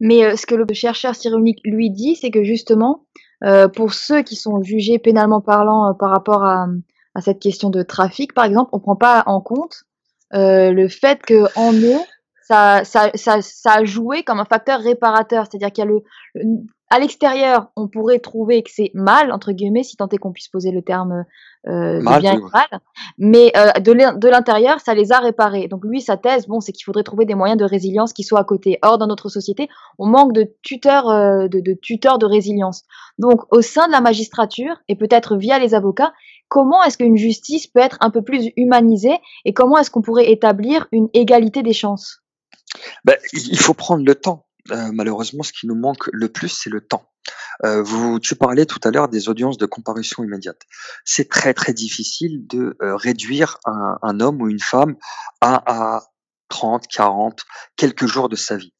Mais 0.00 0.24
euh, 0.24 0.36
ce 0.36 0.46
que 0.46 0.54
le 0.54 0.66
chercheur 0.72 1.14
Cyrulnik 1.14 1.60
lui 1.64 1.90
dit, 1.90 2.16
c'est 2.16 2.30
que 2.30 2.44
justement, 2.44 3.04
pour 3.74 3.92
ceux 3.92 4.22
qui 4.22 4.36
sont 4.36 4.62
jugés 4.62 4.98
pénalement 4.98 5.42
parlant 5.42 5.92
par 5.92 6.08
rapport 6.08 6.44
à, 6.44 6.66
à, 7.14 7.20
cette 7.20 7.40
question 7.40 7.68
de 7.68 7.82
trafic, 7.82 8.32
par 8.32 8.46
exemple, 8.46 8.70
on 8.72 8.78
ne 8.78 8.82
prend 8.82 8.96
pas 8.96 9.22
en 9.26 9.42
compte 9.42 9.84
le 10.32 10.88
fait 10.88 11.20
qu'en 11.26 11.74
eux, 11.74 12.00
ça, 12.46 12.84
ça, 12.84 13.10
ça, 13.14 13.40
ça, 13.40 13.72
a 13.72 13.84
joué 13.84 14.22
comme 14.22 14.38
un 14.38 14.44
facteur 14.44 14.80
réparateur. 14.80 15.46
C'est-à-dire 15.46 15.72
qu'il 15.72 15.84
y 15.84 15.86
a 15.86 15.90
le, 15.90 16.02
à 16.90 16.98
l'extérieur, 16.98 17.70
on 17.74 17.88
pourrait 17.88 18.18
trouver 18.18 18.62
que 18.62 18.70
c'est 18.70 18.90
mal, 18.92 19.32
entre 19.32 19.52
guillemets, 19.52 19.82
si 19.82 19.96
tant 19.96 20.08
est 20.08 20.18
qu'on 20.18 20.32
puisse 20.32 20.48
poser 20.48 20.70
le 20.70 20.82
terme 20.82 21.24
euh, 21.66 21.98
de 21.98 22.20
bien 22.20 22.34
et 22.34 22.40
mal. 22.40 22.80
Mais 23.16 23.50
euh, 23.56 23.72
de 23.80 24.28
l'intérieur, 24.28 24.80
ça 24.80 24.94
les 24.94 25.10
a 25.10 25.18
réparés. 25.18 25.68
Donc 25.68 25.84
lui, 25.84 26.02
sa 26.02 26.18
thèse, 26.18 26.46
bon, 26.46 26.60
c'est 26.60 26.72
qu'il 26.72 26.84
faudrait 26.84 27.02
trouver 27.02 27.24
des 27.24 27.34
moyens 27.34 27.58
de 27.58 27.64
résilience 27.64 28.12
qui 28.12 28.22
soient 28.22 28.40
à 28.40 28.44
côté. 28.44 28.78
Or, 28.82 28.98
dans 28.98 29.06
notre 29.06 29.30
société, 29.30 29.68
on 29.98 30.06
manque 30.06 30.34
de 30.34 30.54
tuteurs, 30.62 31.08
euh, 31.08 31.48
de, 31.48 31.60
de 31.60 31.72
tuteurs 31.72 32.18
de 32.18 32.26
résilience. 32.26 32.82
Donc, 33.18 33.40
au 33.50 33.62
sein 33.62 33.86
de 33.86 33.92
la 33.92 34.02
magistrature, 34.02 34.76
et 34.88 34.96
peut-être 34.96 35.36
via 35.36 35.58
les 35.58 35.74
avocats, 35.74 36.12
comment 36.48 36.82
est-ce 36.84 36.98
qu'une 36.98 37.16
justice 37.16 37.66
peut 37.66 37.80
être 37.80 37.96
un 38.02 38.10
peu 38.10 38.22
plus 38.22 38.50
humanisée 38.56 39.18
et 39.46 39.54
comment 39.54 39.78
est-ce 39.78 39.90
qu'on 39.90 40.02
pourrait 40.02 40.30
établir 40.30 40.86
une 40.92 41.08
égalité 41.14 41.62
des 41.62 41.72
chances? 41.72 42.20
Ben, 43.04 43.16
il 43.32 43.58
faut 43.58 43.74
prendre 43.74 44.04
le 44.04 44.14
temps. 44.14 44.46
Euh, 44.70 44.90
malheureusement, 44.92 45.42
ce 45.42 45.52
qui 45.52 45.66
nous 45.66 45.74
manque 45.74 46.08
le 46.12 46.28
plus, 46.28 46.48
c'est 46.48 46.70
le 46.70 46.80
temps. 46.80 47.10
Euh, 47.64 47.82
vous, 47.82 48.18
tu 48.18 48.34
parlais 48.34 48.66
tout 48.66 48.80
à 48.84 48.90
l'heure 48.90 49.08
des 49.08 49.28
audiences 49.28 49.58
de 49.58 49.66
comparution 49.66 50.24
immédiate. 50.24 50.60
C'est 51.04 51.28
très 51.28 51.54
très 51.54 51.72
difficile 51.72 52.46
de 52.46 52.76
euh, 52.82 52.96
réduire 52.96 53.58
un, 53.66 54.20
homme 54.20 54.40
ou 54.40 54.48
une 54.48 54.60
femme 54.60 54.96
à, 55.40 55.62
à 55.66 56.02
30, 56.48 56.86
40, 56.88 57.44
quelques 57.76 58.06
jours 58.06 58.28
de 58.28 58.36
sa 58.36 58.56
vie. 58.56 58.74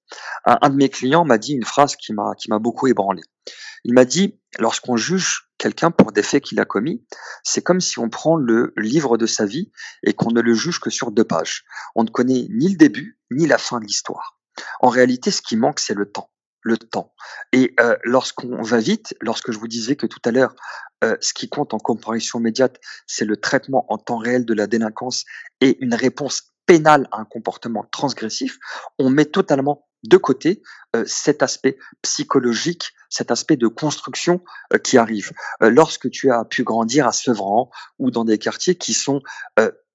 Un, 0.47 0.59
un 0.63 0.71
de 0.71 0.77
mes 0.77 0.89
clients 0.89 1.25
m'a 1.25 1.39
dit 1.39 1.53
une 1.53 1.65
phrase 1.65 1.97
qui 1.97 2.13
m'a 2.13 2.33
qui 2.37 2.51
m'a 2.51 2.59
beaucoup 2.59 2.87
ébranlé. 2.87 3.23
Il 3.85 3.95
m'a 3.95 4.05
dit 4.05 4.39
lorsqu'on 4.59 4.97
juge 4.97 5.49
quelqu'un 5.65 5.91
pour 5.91 6.13
des 6.13 6.23
faits 6.23 6.45
qu'il 6.45 6.61
a 6.61 6.67
commis, 6.67 7.03
c'est 7.43 7.63
comme 7.63 7.81
si 7.81 7.99
on 7.99 8.11
prend 8.11 8.37
le 8.37 8.75
livre 8.77 9.17
de 9.17 9.25
sa 9.25 9.47
vie 9.47 9.73
et 10.03 10.13
qu'on 10.13 10.31
ne 10.31 10.43
le 10.43 10.53
juge 10.53 10.79
que 10.79 10.91
sur 10.91 11.11
deux 11.11 11.25
pages. 11.25 11.65
On 11.95 12.05
ne 12.05 12.11
connaît 12.11 12.47
ni 12.51 12.69
le 12.69 12.77
début 12.77 13.19
ni 13.31 13.47
la 13.47 13.57
fin 13.57 13.81
de 13.81 13.87
l'histoire. 13.87 14.39
En 14.81 14.91
réalité, 14.91 15.31
ce 15.31 15.41
qui 15.41 15.57
manque, 15.57 15.81
c'est 15.81 15.95
le 15.95 16.05
temps 16.05 16.31
le 16.67 16.79
temps. 16.79 17.13
Et 17.53 17.75
euh, 17.79 17.95
lorsqu'on 18.05 18.63
va 18.63 18.79
vite, 18.79 19.15
lorsque 19.21 19.53
je 19.53 19.59
vous 19.59 19.69
disais 19.69 19.97
que 19.97 20.07
tout 20.07 20.21
à 20.25 20.31
l'heure, 20.31 20.55
euh, 21.05 21.15
ce 21.21 21.35
qui 21.35 21.51
compte 21.51 21.75
en 21.75 21.79
comparution 21.79 22.39
immédiate, 22.39 22.81
c'est 23.07 23.27
le 23.27 23.37
traitement 23.37 23.85
en 23.93 23.99
temps 23.99 24.17
réel 24.17 24.47
de 24.47 24.55
la 24.55 24.67
délinquance 24.67 25.25
et 25.61 25.77
une 25.85 25.95
réponse 25.95 26.55
pénale 26.65 27.07
à 27.13 27.21
un 27.21 27.27
comportement 27.27 27.85
transgressif, 27.93 28.59
on 28.99 29.11
met 29.11 29.27
totalement 29.27 29.87
de 30.05 30.17
côté 30.17 30.63
euh, 30.95 31.05
cet 31.07 31.43
aspect 31.43 31.77
psychologique, 32.03 32.93
cet 33.09 33.31
aspect 33.31 33.57
de 33.57 33.67
construction 33.67 34.43
euh, 34.73 34.79
qui 34.79 34.99
arrive. 34.99 35.33
Euh, 35.63 35.71
lorsque 35.71 36.11
tu 36.11 36.31
as 36.31 36.45
pu 36.45 36.63
grandir 36.63 37.07
à 37.07 37.13
Sevran 37.13 37.71
ou 37.99 38.11
dans 38.11 38.25
des 38.25 38.39
quartiers 38.39 38.77
qui 38.77 38.95
sont 38.95 39.21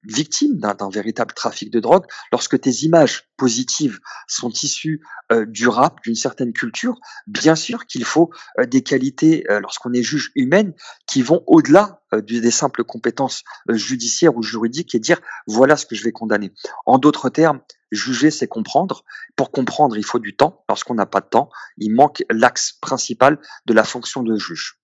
victime 0.03 0.57
d'un 0.57 0.89
véritable 0.89 1.33
trafic 1.33 1.71
de 1.71 1.79
drogue, 1.79 2.05
lorsque 2.31 2.59
tes 2.59 2.71
images 2.83 3.27
positives 3.37 3.99
sont 4.27 4.51
issues 4.63 5.01
euh, 5.31 5.45
du 5.45 5.67
rap, 5.67 5.99
d'une 6.03 6.15
certaine 6.15 6.53
culture, 6.53 6.99
bien 7.27 7.55
sûr 7.55 7.85
qu'il 7.85 8.05
faut 8.05 8.29
euh, 8.59 8.65
des 8.65 8.81
qualités, 8.81 9.45
euh, 9.49 9.59
lorsqu'on 9.59 9.93
est 9.93 10.03
juge 10.03 10.31
humaine, 10.35 10.73
qui 11.07 11.21
vont 11.21 11.43
au-delà 11.47 12.01
des 12.11 12.49
simples 12.49 12.83
compétences 12.83 13.43
judiciaires 13.69 14.35
ou 14.35 14.41
juridiques 14.41 14.95
et 14.95 14.99
dire 14.99 15.19
voilà 15.45 15.77
ce 15.77 15.85
que 15.85 15.93
je 15.93 16.03
vais 16.03 16.11
condamner. 16.11 16.51
En 16.87 16.97
d'autres 16.97 17.29
termes, 17.29 17.61
juger, 17.91 18.31
c'est 18.31 18.47
comprendre. 18.47 19.03
Pour 19.35 19.51
comprendre, 19.51 19.97
il 19.97 20.05
faut 20.05 20.19
du 20.19 20.35
temps. 20.35 20.63
Lorsqu'on 20.69 20.95
n'a 20.95 21.05
pas 21.05 21.21
de 21.21 21.27
temps, 21.27 21.49
il 21.77 21.93
manque 21.93 22.23
l'axe 22.29 22.73
principal 22.81 23.39
de 23.65 23.73
la 23.73 23.83
fonction 23.83 24.23
de 24.23 24.35
juge. 24.37 24.79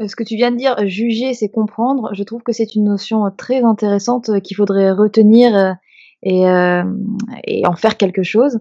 Euh, 0.00 0.08
ce 0.08 0.16
que 0.16 0.24
tu 0.24 0.36
viens 0.36 0.50
de 0.50 0.56
dire, 0.56 0.76
juger, 0.86 1.34
c'est 1.34 1.48
comprendre. 1.48 2.10
Je 2.14 2.22
trouve 2.22 2.42
que 2.42 2.52
c'est 2.52 2.74
une 2.74 2.84
notion 2.84 3.24
très 3.36 3.62
intéressante 3.62 4.30
euh, 4.30 4.40
qu'il 4.40 4.56
faudrait 4.56 4.90
retenir 4.90 5.54
euh, 5.56 5.72
et, 6.24 6.44
et, 7.48 7.66
en 7.66 7.74
faire 7.74 7.96
quelque 7.96 8.22
chose. 8.22 8.60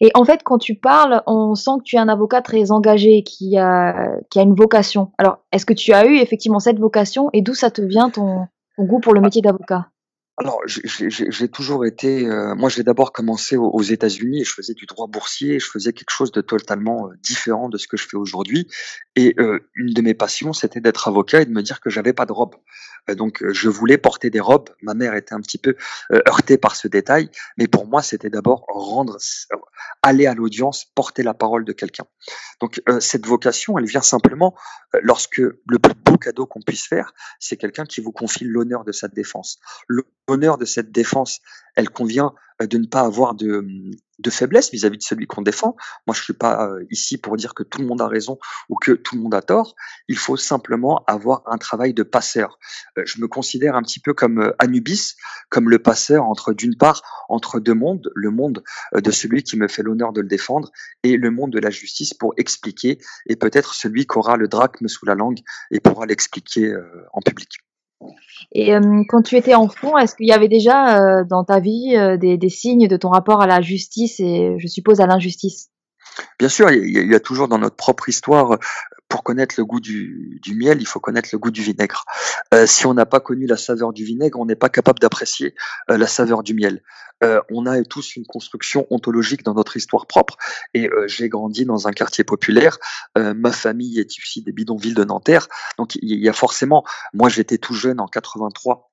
Et 0.00 0.10
en 0.14 0.24
fait, 0.24 0.42
quand 0.42 0.56
tu 0.56 0.74
parles, 0.74 1.22
on 1.26 1.54
sent 1.54 1.72
que 1.78 1.84
tu 1.84 1.96
es 1.96 1.98
un 1.98 2.08
avocat 2.08 2.40
très 2.40 2.70
engagé, 2.70 3.22
qui 3.22 3.58
a, 3.58 4.16
qui 4.30 4.38
a 4.38 4.42
une 4.42 4.54
vocation. 4.54 5.12
Alors, 5.18 5.44
est-ce 5.52 5.66
que 5.66 5.74
tu 5.74 5.92
as 5.92 6.06
eu 6.06 6.16
effectivement 6.16 6.58
cette 6.58 6.78
vocation 6.78 7.28
et 7.34 7.42
d'où 7.42 7.52
ça 7.52 7.70
te 7.70 7.82
vient 7.82 8.08
ton, 8.08 8.46
ton 8.76 8.84
goût 8.84 8.98
pour 8.98 9.12
le 9.12 9.20
métier 9.20 9.42
d'avocat? 9.42 9.88
Alors, 10.38 10.60
j'ai 10.64 11.48
toujours 11.48 11.84
été. 11.84 12.26
Euh, 12.26 12.54
moi, 12.54 12.70
j'ai 12.70 12.82
d'abord 12.82 13.12
commencé 13.12 13.56
aux, 13.58 13.82
États-Unis 13.82 14.44
je 14.44 14.54
faisais 14.54 14.72
du 14.72 14.86
droit 14.86 15.06
boursier. 15.06 15.60
Je 15.60 15.68
faisais 15.68 15.92
quelque 15.92 16.10
chose 16.10 16.32
de 16.32 16.40
totalement 16.40 17.08
euh, 17.08 17.14
différent 17.22 17.68
de 17.68 17.76
ce 17.76 17.86
que 17.86 17.98
je 17.98 18.08
fais 18.08 18.16
aujourd'hui. 18.16 18.66
Et 19.14 19.34
euh, 19.38 19.58
une 19.74 19.92
de 19.92 20.00
mes 20.00 20.14
passions, 20.14 20.54
c'était 20.54 20.80
d'être 20.80 21.06
avocat 21.06 21.42
et 21.42 21.44
de 21.44 21.50
me 21.50 21.62
dire 21.62 21.80
que 21.80 21.90
j'avais 21.90 22.14
pas 22.14 22.24
de 22.24 22.32
robe. 22.32 22.54
donc, 23.14 23.44
je 23.46 23.68
voulais 23.68 23.98
porter 23.98 24.30
des 24.30 24.40
robes. 24.40 24.70
Ma 24.80 24.94
mère 24.94 25.14
était 25.14 25.34
un 25.34 25.40
petit 25.40 25.58
peu 25.58 25.76
heurtée 26.26 26.56
par 26.56 26.76
ce 26.76 26.88
détail, 26.88 27.28
mais 27.58 27.66
pour 27.66 27.86
moi, 27.86 28.00
c'était 28.00 28.30
d'abord 28.30 28.64
rendre, 28.68 29.18
aller 30.02 30.26
à 30.26 30.34
l'audience, 30.34 30.86
porter 30.94 31.22
la 31.22 31.34
parole 31.34 31.64
de 31.64 31.72
quelqu'un. 31.72 32.04
Donc, 32.60 32.80
cette 33.00 33.26
vocation, 33.26 33.76
elle 33.76 33.86
vient 33.86 34.02
simplement 34.02 34.54
lorsque 35.02 35.38
le 35.38 35.78
plus 35.78 35.94
beau 35.94 36.16
cadeau 36.16 36.46
qu'on 36.46 36.62
puisse 36.62 36.86
faire, 36.86 37.12
c'est 37.40 37.56
quelqu'un 37.56 37.84
qui 37.84 38.00
vous 38.00 38.12
confie 38.12 38.44
l'honneur 38.44 38.84
de 38.84 38.92
sa 38.92 39.08
défense 39.08 39.58
l'honneur 40.28 40.58
de 40.58 40.64
cette 40.64 40.92
défense, 40.92 41.40
elle 41.74 41.90
convient 41.90 42.32
euh, 42.60 42.66
de 42.66 42.78
ne 42.78 42.86
pas 42.86 43.00
avoir 43.00 43.34
de, 43.34 43.66
de 44.18 44.30
faiblesse 44.30 44.70
vis-à-vis 44.70 44.98
de 44.98 45.02
celui 45.02 45.26
qu'on 45.26 45.42
défend. 45.42 45.76
Moi, 46.06 46.14
je 46.14 46.22
suis 46.22 46.32
pas 46.32 46.66
euh, 46.66 46.84
ici 46.90 47.18
pour 47.18 47.36
dire 47.36 47.54
que 47.54 47.62
tout 47.62 47.80
le 47.80 47.86
monde 47.86 48.00
a 48.00 48.08
raison 48.08 48.38
ou 48.68 48.76
que 48.76 48.92
tout 48.92 49.16
le 49.16 49.22
monde 49.22 49.34
a 49.34 49.42
tort. 49.42 49.74
Il 50.08 50.16
faut 50.16 50.36
simplement 50.36 51.04
avoir 51.06 51.42
un 51.46 51.58
travail 51.58 51.94
de 51.94 52.02
passeur. 52.02 52.58
Euh, 52.98 53.02
je 53.06 53.20
me 53.20 53.28
considère 53.28 53.74
un 53.74 53.82
petit 53.82 54.00
peu 54.00 54.14
comme 54.14 54.52
Anubis, 54.58 55.16
comme 55.48 55.70
le 55.70 55.78
passeur 55.78 56.24
entre 56.24 56.52
d'une 56.52 56.76
part 56.76 57.02
entre 57.28 57.60
deux 57.60 57.74
mondes, 57.74 58.10
le 58.14 58.30
monde 58.30 58.62
de 58.94 59.10
celui 59.10 59.42
qui 59.42 59.56
me 59.56 59.68
fait 59.68 59.82
l'honneur 59.82 60.12
de 60.12 60.20
le 60.20 60.28
défendre 60.28 60.70
et 61.02 61.16
le 61.16 61.30
monde 61.30 61.50
de 61.50 61.58
la 61.58 61.70
justice 61.70 62.14
pour 62.14 62.34
expliquer 62.36 62.98
et 63.26 63.36
peut-être 63.36 63.74
celui 63.74 64.06
qui 64.06 64.18
aura 64.18 64.36
le 64.36 64.48
drachme 64.48 64.88
sous 64.88 65.06
la 65.06 65.14
langue 65.14 65.40
et 65.70 65.80
pourra 65.80 66.06
l'expliquer 66.06 66.74
en 67.12 67.20
public. 67.20 67.58
Et 68.52 68.74
euh, 68.74 69.02
quand 69.08 69.22
tu 69.22 69.36
étais 69.36 69.54
enfant, 69.54 69.96
est-ce 69.98 70.14
qu'il 70.14 70.26
y 70.26 70.32
avait 70.32 70.48
déjà 70.48 70.98
euh, 70.98 71.24
dans 71.24 71.44
ta 71.44 71.60
vie 71.60 71.96
euh, 71.96 72.16
des, 72.16 72.48
signes 72.48 72.88
de 72.88 72.96
ton 72.96 73.10
rapport 73.10 73.40
à 73.40 73.46
la 73.46 73.60
justice 73.60 74.20
et 74.20 74.56
je 74.58 74.66
suppose 74.68 75.00
à 75.00 75.06
l'injustice? 75.06 75.70
Bien 76.38 76.50
sûr, 76.50 76.70
il 76.70 77.10
y, 77.10 77.14
a 77.14 77.20
toujours 77.20 77.48
dans 77.48 77.58
notre 77.58 77.76
propre 77.76 78.10
histoire 78.10 78.58
pour 79.12 79.24
connaître 79.24 79.56
le 79.58 79.66
goût 79.66 79.78
du, 79.78 80.40
du, 80.42 80.54
miel, 80.54 80.80
il 80.80 80.86
faut 80.86 80.98
connaître 80.98 81.28
le 81.32 81.38
goût 81.38 81.50
du 81.50 81.60
vinaigre. 81.60 82.06
Euh, 82.54 82.66
si 82.66 82.86
on 82.86 82.94
n'a 82.94 83.04
pas 83.04 83.20
connu 83.20 83.46
la 83.46 83.58
saveur 83.58 83.92
du 83.92 84.06
vinaigre, 84.06 84.40
on 84.40 84.46
n'est 84.46 84.56
pas 84.56 84.70
capable 84.70 85.00
d'apprécier 85.00 85.54
euh, 85.90 85.98
la 85.98 86.06
saveur 86.06 86.42
du 86.42 86.54
miel. 86.54 86.82
Euh, 87.22 87.38
on 87.50 87.66
a 87.66 87.82
tous 87.84 88.16
une 88.16 88.24
construction 88.24 88.86
ontologique 88.88 89.42
dans 89.42 89.52
notre 89.52 89.76
histoire 89.76 90.06
propre. 90.06 90.38
Et 90.72 90.88
euh, 90.88 91.06
j'ai 91.08 91.28
grandi 91.28 91.66
dans 91.66 91.88
un 91.88 91.92
quartier 91.92 92.24
populaire. 92.24 92.78
Euh, 93.18 93.34
ma 93.34 93.52
famille 93.52 94.00
est 94.00 94.16
issue 94.16 94.40
des 94.40 94.52
bidonvilles 94.52 94.94
de 94.94 95.04
Nanterre. 95.04 95.46
Donc 95.76 95.96
il 95.96 96.18
y 96.18 96.28
a 96.30 96.32
forcément, 96.32 96.82
moi 97.12 97.28
j'étais 97.28 97.58
tout 97.58 97.74
jeune 97.74 98.00
en 98.00 98.06
83 98.06 98.92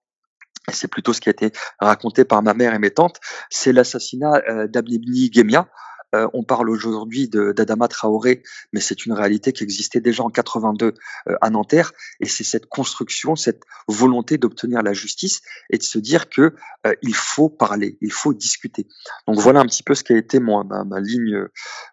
et 0.70 0.74
c'est 0.74 0.88
plutôt 0.88 1.14
ce 1.14 1.22
qui 1.22 1.30
a 1.30 1.32
été 1.32 1.52
raconté 1.80 2.26
par 2.26 2.42
ma 2.44 2.54
mère 2.54 2.74
et 2.74 2.80
mes 2.80 2.92
tantes, 2.92 3.20
c'est 3.50 3.74
l'assassinat 3.74 4.42
euh, 4.50 4.68
d'Abnibni 4.68 5.32
Gemia, 5.34 5.68
euh, 6.16 6.28
on 6.34 6.44
parle 6.44 6.70
aujourd'hui 6.70 7.30
d'Adama 7.30 7.88
Traoré, 7.88 8.44
mais 8.74 8.80
c'est 8.80 9.06
une 9.06 9.14
réalité 9.14 9.54
qui 9.54 9.64
existait 9.64 10.02
déjà 10.02 10.24
en 10.24 10.30
82 10.30 10.94
euh, 11.28 11.36
à 11.42 11.50
Nanterre. 11.50 11.92
Et 12.20 12.26
c'est 12.26 12.44
cette 12.44 12.66
construction, 12.68 13.36
cette 13.36 13.64
volonté 13.88 14.38
d'obtenir 14.38 14.82
la 14.82 14.94
justice 14.94 15.42
et 15.70 15.78
de 15.78 15.84
se 15.84 16.00
dire 16.00 16.30
que 16.30 16.54
euh, 16.88 16.94
il 17.02 17.16
faut 17.16 17.50
parler, 17.50 17.98
il 18.02 18.12
faut 18.12 18.34
discuter. 18.34 18.88
Donc 19.28 19.40
voilà 19.40 19.60
un 19.60 19.66
petit 19.66 19.84
peu 19.84 19.96
ce 19.96 20.04
qui 20.04 20.14
a 20.14 20.18
été 20.18 20.40
ma, 20.40 20.64
ma 20.64 21.00
ligne 21.00 21.46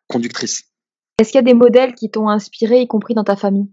conductrice. 0.08 0.64
Est-ce 1.18 1.30
qu'il 1.30 1.38
y 1.38 1.38
a 1.38 1.42
des 1.42 1.54
modèles 1.54 1.94
qui 1.94 2.10
t'ont 2.10 2.28
inspiré, 2.28 2.80
y 2.80 2.86
compris 2.86 3.14
dans 3.14 3.24
ta 3.24 3.36
famille? 3.36 3.70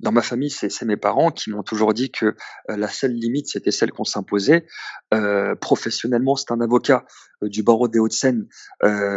Dans 0.00 0.12
ma 0.12 0.22
famille, 0.22 0.50
c'est 0.50 0.82
mes 0.82 0.96
parents 0.96 1.30
qui 1.30 1.50
m'ont 1.50 1.62
toujours 1.62 1.94
dit 1.94 2.10
que 2.10 2.26
euh, 2.70 2.76
la 2.76 2.88
seule 2.88 3.12
limite, 3.12 3.48
c'était 3.48 3.70
celle 3.70 3.92
qu'on 3.92 4.04
s'imposait. 4.04 4.66
Euh, 5.12 5.54
professionnellement, 5.54 6.36
c'est 6.36 6.50
un 6.50 6.60
avocat 6.60 7.04
euh, 7.42 7.48
du 7.48 7.62
barreau 7.62 7.88
des 7.88 7.98
Hauts-de-Seine, 7.98 8.46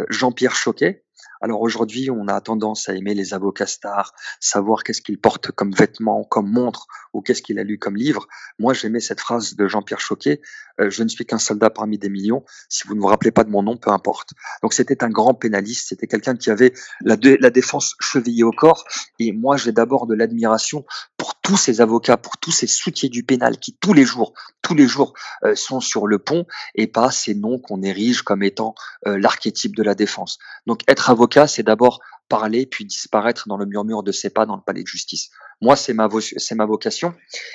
Jean-Pierre 0.10 0.56
Choquet, 0.56 1.04
alors 1.42 1.62
aujourd'hui, 1.62 2.10
on 2.10 2.28
a 2.28 2.40
tendance 2.42 2.90
à 2.90 2.96
aimer 2.96 3.14
les 3.14 3.34
avocats 3.34 3.68
stars, 3.68 4.14
savoir 4.40 4.84
qu'est-ce 4.84 5.02
qu'ils 5.02 5.20
portent 5.20 5.52
comme 5.52 5.72
vêtements, 5.72 6.24
comme 6.24 6.50
montre, 6.50 6.88
ou 7.14 7.22
qu'est-ce 7.22 7.42
qu'il 7.42 7.60
a 7.60 7.64
lu 7.64 7.78
comme 7.78 7.96
livre. 7.96 8.28
Moi, 8.60 8.74
j'aimais 8.74 9.00
cette 9.00 9.20
phrase 9.20 9.56
de 9.56 9.68
Jean-Pierre 9.68 10.00
Choquet 10.00 10.42
euh, 10.80 10.90
Je 10.90 11.04
ne 11.04 11.08
suis 11.08 11.26
qu'un 11.26 11.38
soldat 11.38 11.70
parmi 11.70 11.98
des 11.98 12.10
millions. 12.10 12.44
Si 12.70 12.88
vous 12.88 12.96
ne 12.96 13.00
vous 13.00 13.08
rappelez 13.08 13.32
pas 13.32 13.44
de 13.44 13.50
mon 13.50 13.64
nom, 13.64 13.78
peu 13.78 13.92
importe. 13.92 14.32
Donc 14.62 14.74
c'était 14.74 15.04
un 15.04 15.10
grand 15.10 15.34
pénaliste. 15.34 15.90
C'était 15.90 16.08
quelqu'un 16.08 16.36
qui 16.36 16.50
avait 16.50 16.74
la, 17.02 17.18
la 17.40 17.50
défense 17.50 17.96
chevillée 18.00 18.44
au 18.44 18.52
corps. 18.52 18.86
Et 19.20 19.32
moi, 19.32 19.58
j'ai 19.58 19.72
d'abord 19.72 20.08
de 20.08 20.16
l'admiration 20.16 20.86
pour 21.18 21.37
tous 21.48 21.56
ces 21.56 21.80
avocats, 21.80 22.18
pour 22.18 22.38
tous 22.38 22.52
ces 22.52 22.68
soutiens 22.68 23.08
du 23.08 23.24
pénal 23.24 23.58
qui 23.58 23.72
tous 23.72 23.94
les 23.94 24.04
jours, 24.04 24.34
tous 24.62 24.76
les 24.76 24.86
jours 24.86 25.14
euh, 25.46 25.56
sont 25.56 25.80
sur 25.80 26.06
le 26.06 26.20
pont 26.20 26.46
et 26.76 26.88
pas 26.88 27.10
ces 27.10 27.36
noms 27.36 27.58
qu'on 27.58 27.82
érige 27.84 28.22
comme 28.22 28.44
étant 28.44 28.76
euh, 29.08 29.18
l'archétype 29.18 29.74
de 29.74 29.82
la 29.82 29.96
défense. 29.96 30.40
Donc 30.66 30.82
être 30.90 31.10
avocat, 31.10 31.48
c'est 31.48 31.64
d'abord 31.64 32.02
parler 32.28 32.66
puis 32.66 32.84
disparaître 32.84 33.48
dans 33.48 33.56
le 33.56 33.66
murmure 33.66 34.04
de 34.04 34.12
ses 34.12 34.30
pas 34.30 34.46
dans 34.46 34.58
le 34.58 34.62
palais 34.62 34.82
de 34.82 34.88
justice. 34.88 35.30
Moi, 35.62 35.78
c'est 35.78 35.94
ma, 35.94 36.10
c'est 36.20 36.56
ma 36.56 36.66
vocation. 36.66 37.14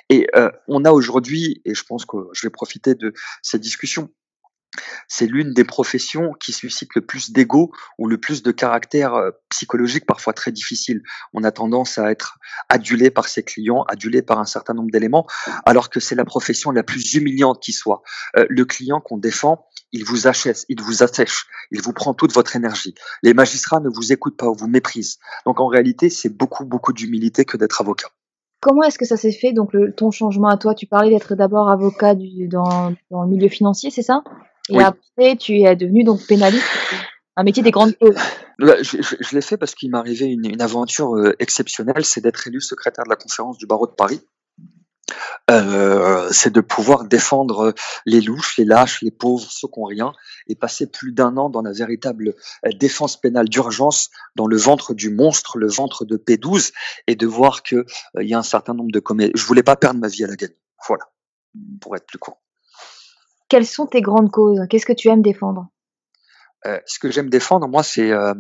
Et 0.09 0.27
euh, 0.37 0.51
on 0.69 0.87
a 0.87 0.91
aujourd'hui, 0.91 1.61
et 1.67 1.75
je 1.75 1.85
pense 1.85 2.07
que 2.07 2.17
je 2.33 2.47
vais 2.47 2.51
profiter 2.51 2.95
de 2.95 3.13
cette 3.43 3.61
discussion, 3.61 4.09
c'est 5.09 5.27
l'une 5.27 5.53
des 5.53 5.65
professions 5.65 6.33
qui 6.41 6.53
suscite 6.53 6.95
le 6.95 7.03
plus 7.03 7.33
d'ego 7.33 7.73
ou 7.99 8.07
le 8.07 8.19
plus 8.19 8.43
de 8.43 8.51
caractère 8.51 9.15
euh, 9.15 9.31
psychologique 9.51 10.07
parfois 10.07 10.33
très 10.33 10.53
difficile. 10.53 11.03
On 11.35 11.45
a 11.45 11.53
tendance 11.53 11.99
à 11.99 12.11
être 12.11 12.39
adulé 12.69 13.11
par 13.11 13.29
ses 13.29 13.43
clients, 13.43 13.83
adulé 13.89 14.23
par 14.23 14.39
un 14.39 14.47
certain 14.47 14.75
nombre 14.75 14.91
d'éléments, 14.91 15.27
alors 15.67 15.91
que 15.91 16.01
c'est 16.01 16.15
la 16.15 16.25
profession 16.25 16.71
la 16.71 16.83
plus 16.83 17.15
humiliante 17.15 17.61
qui 17.63 17.73
soit. 17.73 18.03
Euh, 18.37 18.47
le 18.49 18.65
client 18.65 19.01
qu'on 19.01 19.19
défend, 19.19 19.67
il 19.93 20.05
vous 20.05 20.27
achète, 20.27 20.65
il 20.69 20.81
vous 20.81 21.03
assèche, 21.03 21.47
il 21.71 21.83
vous 21.83 21.93
prend 21.93 22.15
toute 22.15 22.33
votre 22.33 22.57
énergie. 22.57 22.95
Les 23.23 23.35
magistrats 23.35 23.81
ne 23.81 23.91
vous 23.91 24.13
écoutent 24.13 24.39
pas 24.39 24.47
ou 24.47 24.55
vous 24.55 24.69
méprisent. 24.69 25.19
Donc 25.45 25.61
en 25.61 25.67
réalité, 25.67 26.09
c'est 26.09 26.31
beaucoup, 26.31 26.65
beaucoup 26.65 26.95
d'humilité 26.95 27.45
que 27.45 27.59
d'être 27.59 27.81
avocat. 27.81 28.09
Comment 28.61 28.85
est-ce 28.85 28.97
que 28.97 29.05
ça 29.05 29.17
s'est 29.17 29.33
fait, 29.33 29.53
donc 29.53 29.73
ton 29.97 30.13
changement 30.13 30.49
à 30.49 30.57
toi? 30.57 30.75
Tu 30.75 30.87
parlais 30.87 31.11
d'être 31.11 31.35
d'abord 31.35 31.69
avocat 31.69 32.15
dans, 32.15 32.95
dans 33.11 33.25
le 33.25 33.29
milieu 33.29 33.49
financier, 33.49 33.91
c'est 33.91 34.03
ça? 34.03 34.23
Et 34.69 34.81
après, 34.81 35.37
tu 35.37 35.63
es 35.63 35.77
devenu 35.77 36.05
donc 36.05 36.27
pénaliste, 36.27 36.65
un 37.37 37.43
métier 37.45 37.63
des 37.63 37.71
grandes. 37.71 37.95
Bah, 38.59 38.75
je, 38.83 38.99
je, 39.01 39.35
l'ai 39.35 39.41
fait 39.41 39.57
parce 39.57 39.75
qu'il 39.75 39.91
m'est 39.91 39.99
arrivé 39.99 40.27
une, 40.27 40.45
une, 40.45 40.63
aventure 40.63 41.17
euh, 41.17 41.35
exceptionnelle, 41.41 42.05
c'est 42.05 42.21
d'être 42.21 42.47
élu 42.47 42.61
secrétaire 42.61 43.05
de 43.05 43.11
la 43.11 43.17
conférence 43.17 43.59
du 43.59 43.67
barreau 43.67 43.87
de 43.87 43.93
Paris. 43.93 44.21
euh, 45.51 46.29
c'est 46.31 46.53
de 46.53 46.61
pouvoir 46.61 47.05
défendre 47.05 47.75
les 48.07 48.21
louches, 48.21 48.57
les 48.59 48.65
lâches, 48.65 49.03
les 49.03 49.11
pauvres, 49.11 49.51
ceux 49.51 49.69
qui 49.69 49.81
n'ont 49.81 49.87
rien, 49.87 50.13
et 50.49 50.55
passer 50.55 50.87
plus 50.87 51.13
d'un 51.13 51.37
an 51.37 51.51
dans 51.51 51.63
la 51.63 51.73
véritable 51.73 52.35
euh, 52.67 52.71
défense 52.79 53.21
pénale 53.21 53.49
d'urgence, 53.49 54.11
dans 54.37 54.47
le 54.47 54.57
ventre 54.57 54.95
du 54.95 55.11
monstre, 55.11 55.59
le 55.59 55.69
ventre 55.69 56.05
de 56.05 56.17
P12, 56.17 56.73
et 57.07 57.17
de 57.17 57.27
voir 57.27 57.63
qu'il 57.63 57.79
euh, 57.79 58.23
y 58.23 58.35
a 58.35 58.39
un 58.39 58.43
certain 58.43 58.75
nombre 58.75 58.93
de 58.93 59.01
communes. 59.01 59.31
Je 59.35 59.45
voulais 59.45 59.63
pas 59.63 59.77
perdre 59.77 60.01
ma 60.01 60.09
vie 60.09 60.25
à 60.25 60.29
la 60.29 60.37
gagne. 60.37 60.55
Voilà, 60.87 61.05
pour 61.81 61.97
être 61.97 62.07
plus 62.07 62.19
court. 62.19 62.42
Quelles 63.53 63.67
sont 63.67 63.85
tes 63.85 64.01
grandes 64.01 64.31
causes? 64.31 64.61
Qu'est-ce 64.71 64.87
que 64.87 64.95
tu 64.95 65.09
aimes 65.09 65.21
défendre? 65.21 65.69
Euh, 66.65 66.79
Ce 66.87 66.99
que 66.99 67.11
j'aime 67.11 67.29
défendre, 67.29 67.69
moi, 67.69 67.83
c'est 67.83 68.11
euh, 68.11 68.33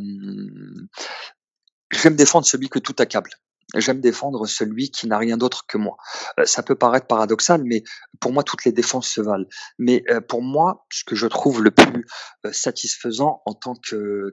j'aime 1.90 2.16
défendre 2.16 2.46
celui 2.46 2.70
que 2.70 2.78
tout 2.78 2.96
accable. 2.98 3.28
J'aime 3.74 4.00
défendre 4.00 4.46
celui 4.46 4.90
qui 4.90 5.06
n'a 5.08 5.18
rien 5.18 5.36
d'autre 5.36 5.66
que 5.68 5.76
moi. 5.76 5.98
Euh, 6.40 6.46
ça 6.46 6.62
peut 6.62 6.76
paraître 6.76 7.06
paradoxal, 7.06 7.62
mais 7.62 7.82
pour 8.20 8.32
moi, 8.32 8.42
toutes 8.42 8.64
les 8.64 8.72
défenses 8.72 9.06
se 9.06 9.20
valent. 9.20 9.44
Mais 9.78 10.02
pour 10.28 10.40
moi, 10.40 10.86
ce 10.90 11.04
que 11.04 11.14
je 11.14 11.26
trouve 11.26 11.62
le 11.62 11.72
plus 11.72 12.06
satisfaisant 12.50 13.42
en 13.44 13.52
tant 13.52 13.74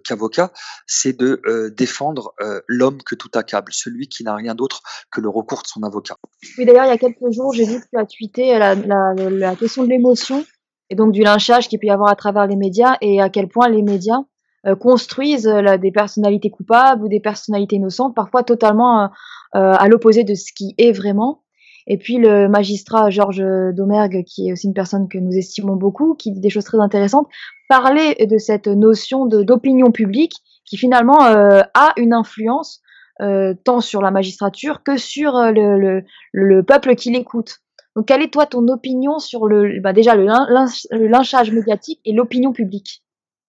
qu'avocat, 0.08 0.54
c'est 0.88 1.12
de 1.12 1.42
défendre 1.76 2.34
l'homme 2.70 3.04
que 3.04 3.16
tout 3.16 3.32
accable, 3.34 3.74
celui 3.74 4.08
qui 4.08 4.24
n'a 4.24 4.34
rien 4.34 4.56
d'autre 4.56 4.82
que 5.12 5.20
le 5.20 5.28
recours 5.28 5.62
de 5.64 5.68
son 5.68 5.84
avocat. 5.84 6.16
Oui, 6.58 6.66
d'ailleurs, 6.66 6.86
il 6.86 6.90
y 6.90 6.92
a 6.92 6.98
quelques 6.98 7.32
jours, 7.32 7.52
j'ai 7.52 7.66
vu 7.66 7.82
que 7.82 7.88
tu 7.92 8.00
as 8.00 8.06
tweeté 8.06 8.58
la, 8.58 8.76
la, 8.76 9.14
la 9.14 9.56
question 9.58 9.84
de 9.84 9.90
l'émotion 9.90 10.46
et 10.90 10.96
donc 10.96 11.12
du 11.12 11.22
lynchage 11.24 11.68
qu'il 11.68 11.80
peut 11.80 11.88
y 11.88 11.92
avoir 11.92 12.10
à 12.10 12.16
travers 12.16 12.48
les 12.48 12.56
médias 12.56 12.96
et 13.02 13.22
à 13.22 13.30
quel 13.30 13.48
point 13.48 13.70
les 13.70 13.82
médias 13.82 14.20
euh, 14.66 14.76
construisent 14.76 15.48
euh, 15.48 15.62
la- 15.62 15.78
des 15.78 15.92
personnalités 15.92 16.50
coupables 16.50 17.04
ou 17.04 17.08
des 17.08 17.20
personnalités 17.20 17.78
innocentes, 17.78 18.16
parfois 18.16 18.44
totalement 18.44 19.04
euh, 19.04 19.08
euh, 19.56 19.74
à 19.78 19.88
l'opposé 19.88 20.24
de 20.24 20.36
ce 20.36 20.52
qui 20.54 20.76
est 20.78 20.92
vraiment. 20.92 21.44
Et 21.88 21.98
puis 21.98 22.18
le 22.18 22.48
magistrat 22.50 23.10
Georges 23.10 23.44
Domergue, 23.74 24.24
qui 24.26 24.50
est 24.50 24.52
aussi 24.52 24.68
une 24.68 24.74
personne 24.74 25.08
que 25.08 25.18
nous 25.18 25.32
estimons 25.32 25.76
beaucoup, 25.76 26.14
qui 26.14 26.32
dit 26.32 26.40
des 26.40 26.50
choses 26.50 26.66
très 26.66 26.80
intéressantes, 26.80 27.28
parlait 27.68 28.16
de 28.26 28.38
cette 28.38 28.68
notion 28.68 29.26
d'opinion 29.26 29.92
publique 29.92 30.34
qui 30.66 30.78
finalement 30.78 31.24
euh, 31.26 31.62
a 31.74 31.94
une 31.98 32.14
influence 32.14 32.82
euh, 33.22 33.54
tant 33.64 33.82
sur 33.82 34.02
la 34.02 34.12
magistrature 34.12 34.84
que 34.84 34.98
sur 34.98 35.34
le, 35.34 35.80
le, 35.80 36.04
le 36.32 36.64
peuple 36.64 36.94
qui 36.96 37.10
l'écoute. 37.12 37.60
Donc, 38.00 38.08
quelle 38.08 38.22
est 38.22 38.32
toi 38.32 38.46
ton 38.46 38.66
opinion 38.70 39.20
sur 39.20 39.46
le, 39.46 39.82
bah 39.82 39.92
lynchage 39.92 41.52
médiatique 41.52 42.00
et 42.06 42.14
l'opinion 42.14 42.54
publique? 42.54 43.04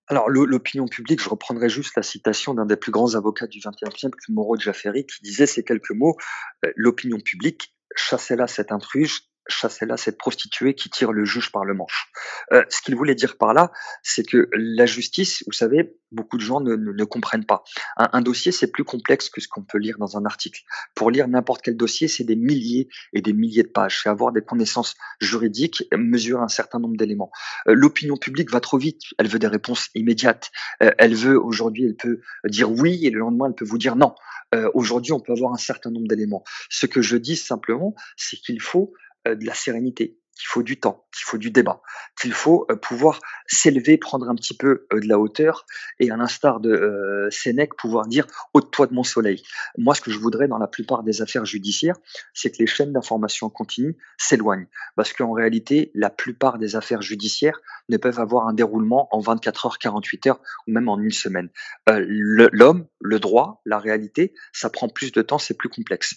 Alors, 0.09 0.29
l'opinion 0.29 0.89
publique, 0.89 1.23
je 1.23 1.29
reprendrai 1.29 1.69
juste 1.69 1.93
la 1.95 2.03
citation 2.03 2.53
d'un 2.53 2.67
des 2.67 2.75
plus 2.75 2.91
grands 2.91 3.15
avocats 3.15 3.47
du 3.47 3.61
XXe 3.61 3.97
siècle, 3.97 4.19
Moreau 4.29 4.57
de 4.57 4.61
Jafferi, 4.61 5.07
qui 5.07 5.23
disait 5.23 5.47
ces 5.47 5.63
quelques 5.63 5.93
mots 5.93 6.17
euh, 6.65 6.73
L'opinion 6.75 7.19
publique, 7.21 7.77
chassez-la 7.95 8.49
cette 8.49 8.73
intruse, 8.73 9.30
chassez-la 9.49 9.97
cette 9.97 10.19
prostituée 10.19 10.75
qui 10.75 10.91
tire 10.91 11.13
le 11.13 11.25
juge 11.25 11.51
par 11.53 11.65
le 11.65 11.75
manche. 11.75 12.11
Euh, 12.53 12.63
ce 12.69 12.83
qu'il 12.83 12.95
voulait 12.97 13.15
dire 13.15 13.37
par 13.37 13.55
là, 13.55 13.73
c'est 14.03 14.27
que 14.27 14.49
la 14.53 14.87
justice, 14.87 15.43
vous 15.47 15.53
savez, 15.53 15.97
beaucoup 16.13 16.37
de 16.37 16.43
gens 16.43 16.61
ne, 16.61 16.77
ne- 16.77 16.93
ne 16.93 17.05
comprennent 17.05 17.45
pas. 17.47 17.63
Un, 17.97 18.21
dossier, 18.21 18.53
c'est 18.53 18.71
plus 18.71 18.85
complexe 18.85 19.29
que 19.31 19.41
ce 19.41 19.49
qu'on 19.49 19.63
peut 19.63 19.79
lire 19.79 19.97
dans 19.99 20.17
un 20.17 20.25
article. 20.25 20.63
Pour 20.95 21.11
lire 21.11 21.29
n'importe 21.29 21.63
quel 21.63 21.77
dossier, 21.77 22.09
c'est 22.09 22.25
des 22.25 22.37
milliers 22.37 22.89
et 23.13 23.23
des 23.23 23.33
milliers 23.33 23.63
de 23.63 23.69
pages. 23.69 24.01
C'est 24.03 24.09
avoir 24.09 24.33
des 24.33 24.43
connaissances 24.43 24.95
juridiques, 25.21 25.85
mesurer 25.97 26.43
un 26.43 26.49
certain 26.49 26.79
nombre 26.79 26.97
d'éléments. 26.97 27.31
Euh, 27.69 27.75
L'opinion 27.75 28.17
publique 28.17 28.51
va 28.51 28.61
trop 28.61 28.79
vite. 28.79 29.03
Elle 29.19 29.29
veut 29.29 29.39
des 29.39 29.47
réponses 29.47 29.89
immédiates. 29.95 30.51
Euh, 30.83 30.93
elle 30.99 31.15
veut 31.15 31.41
aujourd'hui, 31.41 31.85
elle 31.87 31.97
peut 31.97 32.21
dire 32.47 32.71
oui 32.71 33.07
et 33.07 33.11
le 33.11 33.21
lendemain, 33.21 33.47
elle 33.47 33.55
peut 33.55 33.65
vous 33.65 33.79
dire 33.79 33.97
non. 33.97 34.15
Euh, 34.55 34.69
aujourd'hui, 34.75 35.13
on 35.13 35.21
peut 35.21 35.33
avoir 35.33 35.53
un 35.53 35.59
certain 35.59 35.91
nombre 35.91 36.09
d'éléments. 36.09 36.43
Ce 36.69 36.87
que 36.87 37.03
je 37.03 37.17
dis 37.17 37.37
simplement, 37.37 37.95
c'est 38.17 38.37
qu'il 38.37 38.61
faut 38.61 38.93
de 39.27 39.45
la 39.45 39.55
sérénité, 39.55 40.20
qu'il 40.37 40.47
faut 40.49 40.63
du 40.63 40.79
temps, 40.81 41.05
qu'il 41.15 41.25
faut 41.25 41.39
du 41.39 41.51
débat, 41.51 41.83
qu'il 42.21 42.33
faut 42.33 42.67
euh, 42.71 42.77
pouvoir 42.77 43.21
s'élever, 43.47 43.99
prendre 43.99 44.29
un 44.29 44.35
petit 44.35 44.57
peu 44.57 44.87
euh, 44.93 45.01
de 45.01 45.07
la 45.09 45.19
hauteur 45.19 45.67
et 45.99 46.11
à 46.11 46.17
l'instar 46.17 46.61
de 46.61 46.71
euh, 46.71 47.29
Sénèque, 47.31 47.75
pouvoir 47.77 48.07
dire 48.07 48.27
ôte-toi 48.55 48.87
de 48.87 48.95
mon 48.95 49.03
soleil. 49.05 49.43
Moi, 49.77 49.95
ce 49.95 50.01
que 50.01 50.11
je 50.11 50.19
voudrais 50.19 50.49
dans 50.49 50.59
la 50.59 50.67
plupart 50.69 51.03
des 51.03 51.21
affaires 51.23 51.45
judiciaires, 51.45 51.97
c'est 52.35 52.51
que 52.51 52.57
les 52.59 52.67
chaînes 52.67 52.93
d'information 52.93 53.51
continue 53.51 53.97
s'éloignent. 54.19 54.67
Parce 54.97 55.13
qu'en 55.13 55.33
réalité, 55.33 55.91
la 55.95 56.11
plupart 56.11 56.59
des 56.59 56.77
affaires 56.77 57.03
judiciaires 57.03 57.61
ne 57.89 57.97
peuvent 57.97 58.21
avoir 58.21 58.47
un 58.49 58.53
déroulement 58.55 59.09
en 59.15 59.21
24 59.21 59.67
heures, 59.67 59.79
48 59.79 60.27
heures 60.29 60.41
ou 60.67 60.73
même 60.73 60.89
en 60.89 60.99
une 60.99 61.11
semaine. 61.11 61.49
Euh, 61.89 62.05
le- 62.07 62.49
L'homme, 62.53 62.87
le 63.01 63.19
droit, 63.19 63.63
la 63.65 63.79
réalité, 63.79 64.35
ça 64.53 64.71
prend 64.71 64.89
plus 64.89 65.13
de 65.13 65.23
temps, 65.23 65.39
c'est 65.39 65.57
plus 65.57 65.69
complexe. 65.69 66.15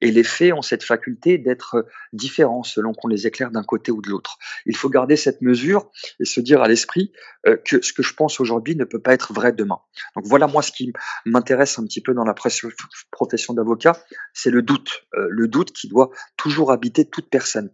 Et 0.00 0.10
les 0.10 0.24
faits 0.24 0.52
ont 0.52 0.62
cette 0.62 0.82
faculté 0.84 1.38
d'être 1.38 1.86
différents 2.12 2.62
selon 2.62 2.92
qu'on 2.92 3.08
les 3.08 3.26
éclaire 3.26 3.50
d'un 3.50 3.62
côté 3.66 3.92
ou 3.92 4.00
de 4.00 4.08
l'autre. 4.08 4.38
Il 4.64 4.76
faut 4.76 4.88
garder 4.88 5.16
cette 5.16 5.42
mesure 5.42 5.90
et 6.20 6.24
se 6.24 6.40
dire 6.40 6.62
à 6.62 6.68
l'esprit 6.68 7.12
euh, 7.46 7.56
que 7.62 7.82
ce 7.82 7.92
que 7.92 8.02
je 8.02 8.14
pense 8.14 8.40
aujourd'hui 8.40 8.76
ne 8.76 8.84
peut 8.84 9.02
pas 9.02 9.12
être 9.12 9.34
vrai 9.34 9.52
demain. 9.52 9.80
Donc 10.14 10.24
voilà 10.26 10.46
moi 10.46 10.62
ce 10.62 10.72
qui 10.72 10.92
m'intéresse 11.26 11.78
un 11.78 11.84
petit 11.84 12.00
peu 12.00 12.14
dans 12.14 12.24
la 12.24 12.34
profession 12.34 13.52
d'avocat, 13.54 14.02
c'est 14.32 14.50
le 14.50 14.62
doute, 14.62 15.06
Euh, 15.14 15.26
le 15.30 15.48
doute 15.48 15.72
qui 15.72 15.88
doit 15.88 16.10
toujours 16.36 16.72
habiter 16.72 17.08
toute 17.08 17.28
personne. 17.30 17.70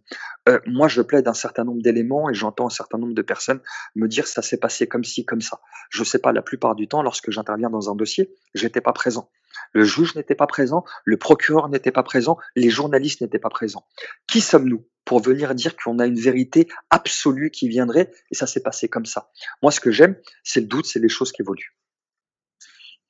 Euh, 0.49 0.59
moi, 0.65 0.87
je 0.87 1.01
plaide 1.01 1.27
un 1.27 1.33
certain 1.33 1.63
nombre 1.63 1.81
d'éléments 1.81 2.29
et 2.29 2.33
j'entends 2.33 2.67
un 2.67 2.69
certain 2.69 2.97
nombre 2.97 3.13
de 3.13 3.21
personnes 3.21 3.61
me 3.95 4.07
dire 4.07 4.27
ça 4.27 4.41
s'est 4.41 4.57
passé 4.57 4.87
comme 4.87 5.03
ci, 5.03 5.25
comme 5.25 5.41
ça. 5.41 5.59
Je 5.89 6.03
sais 6.03 6.19
pas, 6.19 6.31
la 6.31 6.41
plupart 6.41 6.75
du 6.75 6.87
temps, 6.87 7.01
lorsque 7.01 7.31
j'interviens 7.31 7.69
dans 7.69 7.89
un 7.91 7.95
dossier, 7.95 8.33
j'étais 8.53 8.81
pas 8.81 8.93
présent. 8.93 9.29
Le 9.71 9.83
juge 9.83 10.15
n'était 10.15 10.35
pas 10.35 10.47
présent, 10.47 10.83
le 11.05 11.17
procureur 11.17 11.69
n'était 11.69 11.91
pas 11.91 12.03
présent, 12.03 12.37
les 12.55 12.69
journalistes 12.69 13.21
n'étaient 13.21 13.39
pas 13.39 13.49
présents. 13.49 13.85
Qui 14.27 14.41
sommes-nous 14.41 14.85
pour 15.05 15.19
venir 15.19 15.53
dire 15.55 15.75
qu'on 15.75 15.99
a 15.99 16.05
une 16.05 16.19
vérité 16.19 16.67
absolue 16.89 17.51
qui 17.51 17.67
viendrait 17.67 18.11
et 18.31 18.35
ça 18.35 18.47
s'est 18.47 18.63
passé 18.63 18.87
comme 18.87 19.05
ça? 19.05 19.31
Moi, 19.61 19.71
ce 19.71 19.79
que 19.79 19.91
j'aime, 19.91 20.15
c'est 20.43 20.61
le 20.61 20.67
doute, 20.67 20.85
c'est 20.85 20.99
les 20.99 21.09
choses 21.09 21.31
qui 21.31 21.41
évoluent. 21.41 21.75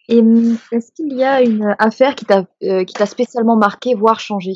Et 0.09 0.19
hum, 0.19 0.57
est-ce 0.71 0.91
qu'il 0.91 1.13
y 1.13 1.23
a 1.23 1.41
une 1.41 1.75
affaire 1.79 2.15
qui 2.15 2.25
t'a 2.25 2.45
euh, 2.63 2.85
spécialement 3.05 3.55
marqué, 3.55 3.95
voire 3.95 4.19
changé? 4.19 4.53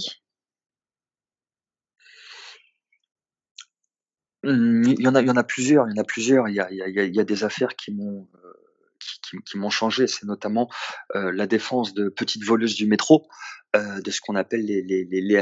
Mmh, 4.44 4.84
il 4.98 5.02
y 5.02 5.08
en 5.08 5.16
a 5.16 5.22
il 5.22 5.28
y 5.28 5.32
en 5.32 5.36
a 5.36 5.44
plusieurs 5.44 5.88
il 5.88 5.96
y 5.96 6.00
en 6.00 6.02
a 6.02 6.06
plusieurs. 6.06 6.48
Il 6.48 6.56
y 6.56 6.60
a 6.60 6.72
il 6.72 6.78
y 6.78 6.82
a 6.82 6.88
il 6.88 6.96
y 6.96 7.00
a 7.00 7.04
il 7.04 7.16
y 7.16 7.20
a 7.20 7.24
des 7.24 7.44
affaires 7.44 7.76
qui 7.76 7.92
m'ont, 7.94 8.28
heu, 8.36 8.67
qui 9.46 9.58
m'ont 9.58 9.70
changé. 9.70 10.08
C'est 10.08 10.26
notamment, 10.26 10.70
heu, 11.16 11.32
la 11.32 11.48
défense 11.48 11.94
de 11.94 12.10
petites 12.10 12.44
voleuses 12.44 12.76
du 12.76 12.88
métro, 12.88 13.28
heu, 13.78 14.02
de 14.02 14.12
ce 14.12 14.22
qu'on 14.22 14.36
appelle 14.36 14.66
les 14.66 14.82
les 14.82 15.06
les 15.06 15.22
les 15.22 15.38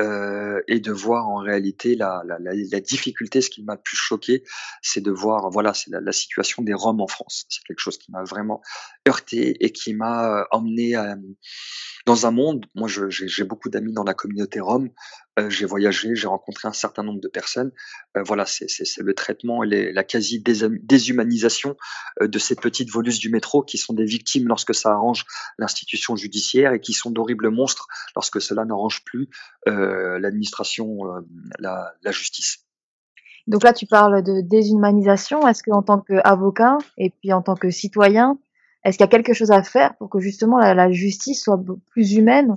heu 0.00 0.62
et 0.68 0.80
de 0.80 0.92
voir 0.92 1.28
en 1.28 1.36
réalité 1.36 1.94
la 1.96 2.22
la 2.26 2.80
difficulté. 2.80 3.40
Ce 3.40 3.50
qui 3.50 3.62
m'a 3.64 3.74
le 3.74 3.80
plus 3.82 3.96
choqué, 3.96 4.44
c'est 4.82 5.00
de 5.02 5.10
voir, 5.10 5.50
voilà, 5.50 5.74
c'est 5.74 5.90
la 5.90 6.12
situation 6.12 6.62
des 6.62 6.74
Roms 6.74 7.00
en 7.00 7.08
France. 7.08 7.46
C'est 7.48 7.62
quelque 7.64 7.80
chose 7.80 7.98
qui 7.98 8.10
m'a 8.12 8.24
vraiment 8.24 8.60
heurté 9.08 9.56
et 9.64 9.72
qui 9.72 9.94
m'a, 9.94 10.40
heu, 10.42 10.44
emmené 10.50 10.94
dans 12.06 12.26
un 12.26 12.30
monde 12.30 12.66
moi 12.74 12.88
j'ai 12.88 13.44
beaucoup 13.44 13.68
d'amis 13.68 13.92
dans 13.92 14.04
la 14.04 14.14
communauté 14.14 14.60
rom, 14.60 14.90
heu, 15.38 15.50
j'ai 15.50 15.66
voyagé, 15.66 16.14
j'ai 16.14 16.28
rencontré 16.28 16.68
un 16.68 16.72
certain 16.72 17.02
nombre 17.02 17.20
de 17.20 17.28
personnes. 17.28 17.72
Voilà, 18.14 18.46
c'est 18.46 18.66
le 18.98 19.14
traitement 19.14 19.62
et 19.64 19.92
la 19.92 20.04
quasi 20.04 20.42
déshumanisation, 20.42 21.76
de 22.20 22.38
ces 22.38 22.54
petites 22.56 22.90
voleuses 22.90 23.18
du 23.18 23.28
métro 23.30 23.62
qui 23.62 23.78
sont 23.78 23.92
des 23.94 24.04
victimes 24.06 24.48
lorsque 24.48 24.74
ça 24.74 24.90
arrange 24.92 25.24
l'institution 25.58 26.16
judiciaire 26.16 26.72
et 26.72 26.80
qui 26.80 26.92
sont 26.92 27.10
d'horribles 27.16 27.50
monstres 27.50 27.88
lorsque 28.14 28.40
cela 28.40 28.64
n'arrange 28.64 29.02
plus, 29.04 29.28
heu, 29.66 30.18
l'administration, 30.18 30.86
hem, 31.16 31.24
la 31.58 32.12
justice. 32.12 32.58
Donc 33.48 33.62
là, 33.62 33.72
tu 33.72 33.86
parles 33.86 34.22
de 34.22 34.40
déshumanisation. 34.40 35.46
Est-ce 35.48 35.62
qu'en 35.62 35.82
tant 35.82 36.00
qu'avocat 36.00 36.78
et 36.98 37.10
puis 37.10 37.32
en 37.32 37.42
tant 37.42 37.54
que 37.54 37.70
citoyen, 37.70 38.38
est-ce 38.84 38.98
qu'il 38.98 39.04
y 39.04 39.10
a 39.10 39.14
quelque 39.16 39.32
chose 39.32 39.52
à 39.52 39.62
faire 39.62 39.96
pour 39.98 40.08
que 40.10 40.20
justement 40.20 40.58
la 40.58 40.90
justice 40.90 41.42
soit 41.42 41.60
plus 41.90 42.14
humaine, 42.14 42.56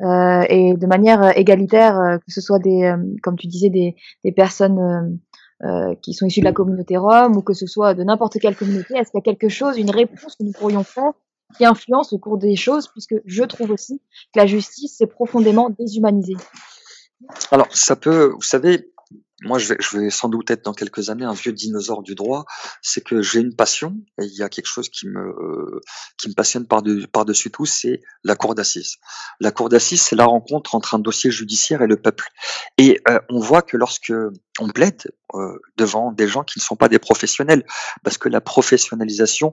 heu 0.00 0.42
et 0.48 0.74
de 0.74 0.86
manière, 0.86 1.36
égalitaire, 1.38 2.18
que 2.24 2.32
ce 2.32 2.40
soit 2.40 2.58
des, 2.58 2.92
comme 3.22 3.36
tu 3.36 3.46
disais, 3.46 3.70
des 3.70 3.94
des 4.24 4.32
personnes, 4.32 5.20
qui 6.02 6.12
sont 6.14 6.26
issues 6.26 6.40
de 6.40 6.44
la 6.44 6.52
communauté 6.52 6.96
rom 6.96 7.36
ou 7.36 7.42
que 7.42 7.54
ce 7.54 7.66
soit 7.66 7.94
de 7.94 8.02
n'importe 8.04 8.38
quelle 8.40 8.56
communauté? 8.56 8.94
Est-ce 8.96 9.10
qu'il 9.12 9.20
y 9.20 9.24
a 9.24 9.28
quelque 9.32 9.48
chose, 9.48 9.78
une 9.78 9.90
réponse 9.90 10.34
que 10.36 10.44
nous 10.44 10.52
pourrions 10.52 10.84
faire 10.84 11.12
qui 11.56 11.64
influence 11.64 12.12
le 12.12 12.18
cours 12.18 12.38
des 12.38 12.56
choses? 12.56 12.88
Puisque 12.88 13.16
je 13.24 13.44
trouve 13.44 13.70
aussi 13.70 14.00
que 14.32 14.40
la 14.40 14.46
justice 14.46 14.96
s'est 14.98 15.06
profondément 15.06 15.70
déshumanisée. 15.70 16.36
Alors 17.50 17.68
ça 17.74 17.96
peut 17.96 18.32
vous 18.34 18.42
savez, 18.42 18.90
moi, 19.42 19.58
je 19.58 19.74
vais, 19.96 20.10
sans 20.10 20.28
doute 20.28 20.50
être 20.50 20.64
dans 20.64 20.72
quelques 20.72 21.10
années 21.10 21.24
un 21.24 21.32
vieux 21.32 21.52
dinosaure 21.52 22.02
du 22.02 22.14
droit. 22.14 22.44
C'est 22.82 23.02
que 23.02 23.20
j'ai 23.20 23.40
une 23.40 23.54
passion 23.54 23.96
et 24.20 24.24
il 24.24 24.34
y 24.34 24.42
a 24.42 24.48
quelque 24.48 24.66
chose 24.66 24.88
qui 24.88 25.08
me 25.08 25.80
qui 26.18 26.28
me 26.28 26.34
passionne 26.34 26.66
par 26.66 26.82
de, 26.82 27.04
par 27.06 27.24
dessus 27.24 27.50
tout, 27.50 27.66
c'est 27.66 28.00
la 28.22 28.36
cour 28.36 28.54
d'assises. 28.54 28.96
La 29.40 29.50
cour 29.50 29.68
d'assises, 29.68 30.02
c'est 30.02 30.16
la 30.16 30.26
rencontre 30.26 30.74
entre 30.74 30.94
un 30.94 30.98
dossier 30.98 31.30
judiciaire 31.30 31.82
et 31.82 31.86
le 31.86 31.96
peuple. 31.96 32.28
Et 32.78 33.00
euh, 33.08 33.18
on 33.28 33.40
voit 33.40 33.62
que 33.62 33.76
lorsque 33.76 34.12
on 34.60 34.68
plaide 34.68 35.10
euh, 35.34 35.58
devant 35.76 36.12
des 36.12 36.28
gens 36.28 36.44
qui 36.44 36.60
ne 36.60 36.62
sont 36.62 36.76
pas 36.76 36.88
des 36.88 37.00
professionnels, 37.00 37.64
parce 38.04 38.18
que 38.18 38.28
la 38.28 38.40
professionnalisation 38.40 39.52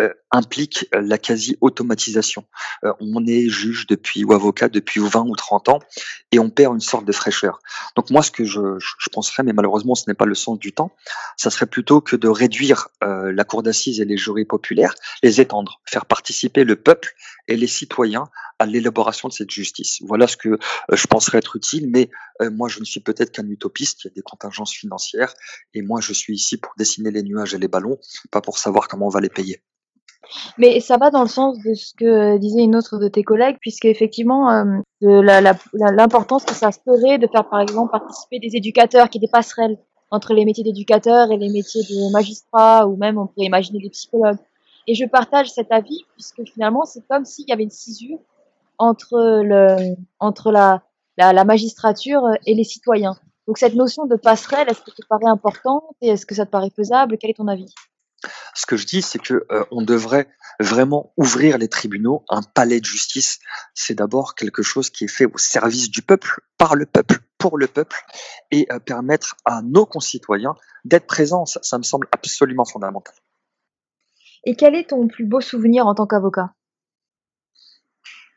euh, 0.00 0.12
implique 0.32 0.88
la 0.92 1.18
quasi-automatisation. 1.18 2.44
Euh, 2.84 2.92
on 2.98 3.24
est 3.26 3.48
juge 3.48 3.86
depuis 3.86 4.24
ou 4.24 4.32
avocat 4.32 4.68
depuis 4.68 5.00
20 5.00 5.20
ou 5.28 5.36
30 5.36 5.68
ans 5.68 5.78
et 6.32 6.40
on 6.40 6.50
perd 6.50 6.74
une 6.74 6.80
sorte 6.80 7.04
de 7.04 7.12
fraîcheur. 7.12 7.60
Donc 7.94 8.10
moi, 8.10 8.22
ce 8.22 8.32
que 8.32 8.44
je, 8.44 8.78
je 8.80 9.10
mais 9.44 9.52
malheureusement 9.52 9.94
ce 9.94 10.04
n'est 10.08 10.14
pas 10.14 10.26
le 10.26 10.34
sens 10.34 10.58
du 10.58 10.72
temps, 10.72 10.94
ça 11.36 11.50
serait 11.50 11.66
plutôt 11.66 12.00
que 12.00 12.16
de 12.16 12.28
réduire 12.28 12.88
la 13.00 13.44
cour 13.44 13.62
d'assises 13.62 14.00
et 14.00 14.04
les 14.04 14.16
jurys 14.16 14.44
populaires, 14.44 14.94
les 15.22 15.40
étendre, 15.40 15.80
faire 15.84 16.06
participer 16.06 16.64
le 16.64 16.76
peuple 16.76 17.14
et 17.48 17.56
les 17.56 17.66
citoyens 17.66 18.28
à 18.58 18.66
l'élaboration 18.66 19.28
de 19.28 19.32
cette 19.32 19.50
justice. 19.50 19.98
Voilà 20.02 20.26
ce 20.26 20.36
que 20.36 20.58
je 20.92 21.06
penserais 21.06 21.38
être 21.38 21.56
utile, 21.56 21.88
mais 21.90 22.10
moi 22.50 22.68
je 22.68 22.80
ne 22.80 22.84
suis 22.84 23.00
peut-être 23.00 23.32
qu'un 23.32 23.48
utopiste, 23.48 24.04
il 24.04 24.08
y 24.08 24.10
a 24.10 24.14
des 24.14 24.22
contingences 24.22 24.74
financières, 24.74 25.32
et 25.74 25.82
moi 25.82 26.00
je 26.00 26.12
suis 26.12 26.34
ici 26.34 26.56
pour 26.58 26.72
dessiner 26.76 27.10
les 27.10 27.22
nuages 27.22 27.54
et 27.54 27.58
les 27.58 27.68
ballons, 27.68 27.98
pas 28.30 28.40
pour 28.40 28.58
savoir 28.58 28.88
comment 28.88 29.06
on 29.06 29.10
va 29.10 29.20
les 29.20 29.30
payer. 29.30 29.62
Mais 30.58 30.80
ça 30.80 30.96
va 30.96 31.10
dans 31.10 31.22
le 31.22 31.28
sens 31.28 31.58
de 31.58 31.74
ce 31.74 31.94
que 31.94 32.38
disait 32.38 32.62
une 32.62 32.76
autre 32.76 32.98
de 32.98 33.08
tes 33.08 33.22
collègues, 33.22 33.56
puisque 33.60 33.86
effectivement, 33.86 34.50
euh, 34.50 35.22
l'importance 35.72 36.44
que 36.44 36.54
ça 36.54 36.70
serait 36.72 37.18
de 37.18 37.26
faire 37.26 37.48
par 37.48 37.60
exemple 37.60 37.90
participer 37.90 38.38
des 38.38 38.56
éducateurs 38.56 39.08
qui 39.08 39.18
des 39.18 39.28
passerelles 39.28 39.78
entre 40.10 40.34
les 40.34 40.44
métiers 40.44 40.64
d'éducateurs 40.64 41.30
et 41.30 41.36
les 41.36 41.48
métiers 41.48 41.82
de 41.82 42.12
magistrats, 42.12 42.86
ou 42.86 42.96
même 42.96 43.18
on 43.18 43.26
pourrait 43.26 43.46
imaginer 43.46 43.78
des 43.78 43.90
psychologues. 43.90 44.38
Et 44.86 44.94
je 44.94 45.04
partage 45.04 45.50
cet 45.50 45.70
avis, 45.72 46.04
puisque 46.14 46.42
finalement 46.52 46.84
c'est 46.84 47.06
comme 47.08 47.24
s'il 47.24 47.48
y 47.48 47.52
avait 47.52 47.62
une 47.62 47.70
cisure 47.70 48.18
entre, 48.78 49.42
le, 49.42 49.94
entre 50.18 50.50
la, 50.50 50.82
la, 51.16 51.44
magistrature 51.44 52.22
et 52.46 52.54
les 52.54 52.64
citoyens. 52.64 53.16
Donc 53.46 53.58
cette 53.58 53.74
notion 53.74 54.06
de 54.06 54.16
passerelle, 54.16 54.68
est-ce 54.68 54.80
que 54.80 54.90
ça 54.90 55.02
te 55.02 55.06
paraît 55.06 55.26
importante 55.26 55.84
et 56.00 56.08
est-ce 56.08 56.26
que 56.26 56.34
ça 56.34 56.46
te 56.46 56.50
paraît 56.50 56.70
faisable? 56.70 57.18
Quel 57.18 57.30
est 57.30 57.34
ton 57.34 57.48
avis? 57.48 57.72
Ce 58.54 58.66
que 58.66 58.76
je 58.76 58.86
dis, 58.86 59.02
c'est 59.02 59.18
que 59.18 59.46
euh, 59.50 59.64
on 59.70 59.82
devrait 59.82 60.28
vraiment 60.60 61.12
ouvrir 61.16 61.58
les 61.58 61.68
tribunaux. 61.68 62.24
Un 62.28 62.42
palais 62.42 62.80
de 62.80 62.84
justice, 62.84 63.38
c'est 63.74 63.94
d'abord 63.94 64.34
quelque 64.34 64.62
chose 64.62 64.90
qui 64.90 65.04
est 65.04 65.08
fait 65.08 65.26
au 65.26 65.38
service 65.38 65.90
du 65.90 66.02
peuple, 66.02 66.40
par 66.58 66.74
le 66.74 66.86
peuple, 66.86 67.20
pour 67.38 67.58
le 67.58 67.66
peuple, 67.66 67.96
et 68.50 68.66
euh, 68.70 68.78
permettre 68.78 69.36
à 69.44 69.62
nos 69.62 69.86
concitoyens 69.86 70.54
d'être 70.84 71.06
présents. 71.06 71.46
Ça, 71.46 71.60
ça 71.62 71.78
me 71.78 71.82
semble 71.82 72.08
absolument 72.12 72.64
fondamental. 72.64 73.14
Et 74.44 74.56
quel 74.56 74.74
est 74.74 74.90
ton 74.90 75.08
plus 75.08 75.26
beau 75.26 75.40
souvenir 75.40 75.86
en 75.86 75.94
tant 75.94 76.06
qu'avocat? 76.06 76.54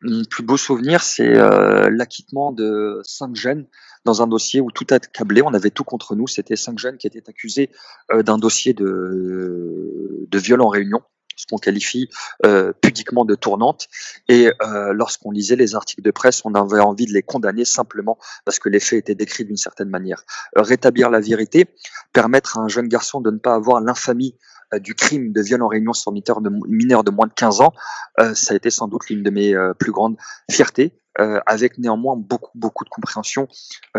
Mon 0.03 0.23
plus 0.25 0.43
beau 0.43 0.57
souvenir, 0.57 1.01
c'est 1.01 1.37
euh, 1.37 1.89
l'acquittement 1.89 2.51
de 2.51 3.01
cinq 3.03 3.35
jeunes 3.35 3.65
dans 4.05 4.21
un 4.21 4.27
dossier 4.27 4.59
où 4.59 4.69
tout 4.71 4.87
a 4.89 4.99
câblé. 4.99 5.41
On 5.41 5.53
avait 5.53 5.69
tout 5.69 5.83
contre 5.83 6.15
nous. 6.15 6.27
C'était 6.27 6.55
cinq 6.55 6.77
jeunes 6.77 6.97
qui 6.97 7.07
étaient 7.07 7.27
accusés 7.27 7.69
euh, 8.11 8.23
d'un 8.23 8.37
dossier 8.37 8.73
de, 8.73 10.27
de 10.27 10.39
viol 10.39 10.61
en 10.61 10.67
réunion, 10.67 11.01
ce 11.35 11.45
qu'on 11.47 11.57
qualifie 11.57 12.09
euh, 12.45 12.73
pudiquement 12.81 13.25
de 13.25 13.35
tournante. 13.35 13.87
Et 14.29 14.49
lorsqu'on 14.91 15.31
lisait 15.31 15.55
les 15.55 15.75
articles 15.75 16.01
de 16.01 16.11
presse, 16.11 16.41
on 16.45 16.53
avait 16.53 16.79
envie 16.79 17.05
de 17.05 17.13
les 17.13 17.23
condamner 17.23 17.65
simplement 17.65 18.17
parce 18.45 18.59
que 18.59 18.69
les 18.69 18.79
faits 18.79 18.99
étaient 18.99 19.15
décrits 19.15 19.45
d'une 19.45 19.57
certaine 19.57 19.89
manière. 19.89 20.23
rétablir 20.55 21.09
la 21.09 21.19
vérité, 21.19 21.67
permettre 22.13 22.57
à 22.57 22.61
un 22.61 22.67
jeune 22.67 22.87
garçon 22.87 23.21
de 23.21 23.31
ne 23.31 23.37
pas 23.37 23.55
avoir 23.55 23.81
l'infamie 23.81 24.35
euh, 24.73 24.79
du 24.79 24.95
crime 24.95 25.31
de 25.31 25.41
viol 25.41 25.61
en 25.61 25.67
réunion 25.67 25.93
sur 25.93 26.11
mineur 26.11 26.41
de, 26.41 26.49
mineur 26.67 27.03
de 27.03 27.11
moins 27.11 27.27
de 27.27 27.33
15 27.33 27.61
ans, 27.61 27.73
euh, 28.19 28.33
ça 28.33 28.53
a 28.53 28.57
été 28.57 28.69
sans 28.69 28.87
doute 28.87 29.09
l'une 29.09 29.23
de 29.23 29.29
mes 29.29 29.53
euh, 29.53 29.73
plus 29.73 29.91
grandes 29.91 30.17
fiertés, 30.49 30.99
avec 31.45 31.77
néanmoins 31.77 32.15
beaucoup, 32.17 32.49
beaucoup 32.55 32.83
de 32.83 32.89
compréhension 32.89 33.47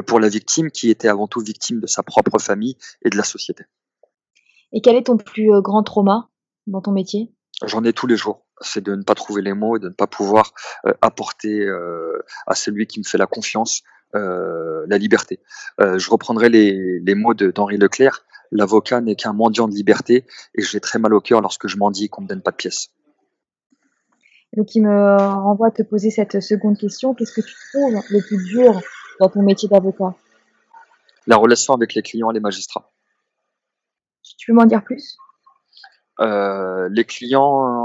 pour 0.05 0.19
la 0.19 0.29
victime 0.29 0.73
qui 0.73 0.91
était 0.91 1.07
avant 1.07 1.29
tout 1.29 1.39
victime 1.39 1.79
de 1.79 1.87
sa 1.87 2.03
propre 2.03 2.41
famille 2.41 2.77
et 3.05 3.09
de 3.09 3.17
la 3.17 3.23
société. 3.23 3.63
Et 4.73 4.81
quel 4.81 4.97
est 4.97 5.05
ton 5.05 5.17
plus 5.17 5.63
grand 5.63 5.85
trauma? 5.85 6.29
Dans 6.67 6.81
ton 6.81 6.93
métier? 6.93 7.33
J'en 7.65 7.85
ai 7.85 7.93
tous 7.93 8.07
les 8.07 8.17
jours. 8.17 8.45
C'est 8.61 8.83
de 8.83 8.95
ne 8.95 9.03
pas 9.03 9.15
trouver 9.15 9.43
les 9.43 9.55
mots 9.55 9.77
et 9.77 9.81
de 9.81 9.89
ne 9.89 9.95
pas 9.95 10.07
pouvoir 10.07 10.53
apporter 11.03 11.69
à 12.47 12.55
celui 12.55 12.87
qui 12.87 12.99
me 12.99 13.05
fait 13.05 13.19
la 13.19 13.27
confiance 13.27 13.83
la 14.13 14.99
liberté. 14.99 15.41
je 15.79 16.11
reprendrai 16.11 16.49
les, 16.49 17.01
les 17.01 17.15
mots 17.15 17.35
d'Henri 17.35 17.79
Leclerc 17.79 18.25
l'avocat 18.55 19.01
n'est 19.01 19.17
qu'un 19.17 19.33
mendiant 19.33 19.69
de 19.69 19.75
liberté 19.75 20.27
et 20.55 20.63
j'ai 20.63 20.81
très 20.81 20.99
mal 20.99 21.13
au 21.13 21.21
cœur 21.21 21.41
lorsque 21.41 21.69
je 21.69 21.77
m'en 21.77 21.91
dis 21.91 22.09
qu'on 22.09 22.23
me 22.23 22.29
donne 22.29 22.43
pas 22.43 22.53
de 22.53 22.57
pièces. 22.57 22.91
Donc 24.57 24.75
il 24.75 24.83
me 24.83 25.17
renvoie 25.17 25.69
à 25.69 25.71
te 25.73 25.83
poser 25.83 26.11
cette 26.11 26.41
seconde 26.41 26.79
question. 26.79 27.13
Qu'est-ce 27.15 27.33
que 27.33 27.41
tu 27.41 27.55
trouves 27.73 28.01
le 28.09 28.21
plus 28.21 28.43
dur 28.45 28.81
dans 29.21 29.29
ton 29.29 29.43
métier 29.43 29.69
d'avocat? 29.69 30.15
La 31.27 31.37
relation 31.37 31.75
avec 31.75 31.95
les 31.95 32.03
clients 32.03 32.31
et 32.31 32.35
les 32.35 32.41
magistrats. 32.41 32.93
Tu 34.39 34.47
peux 34.47 34.53
m'en 34.53 34.67
dire 34.67 34.85
plus? 34.85 35.17
Euh, 36.21 36.89
Les 36.91 37.05
clients 37.05 37.85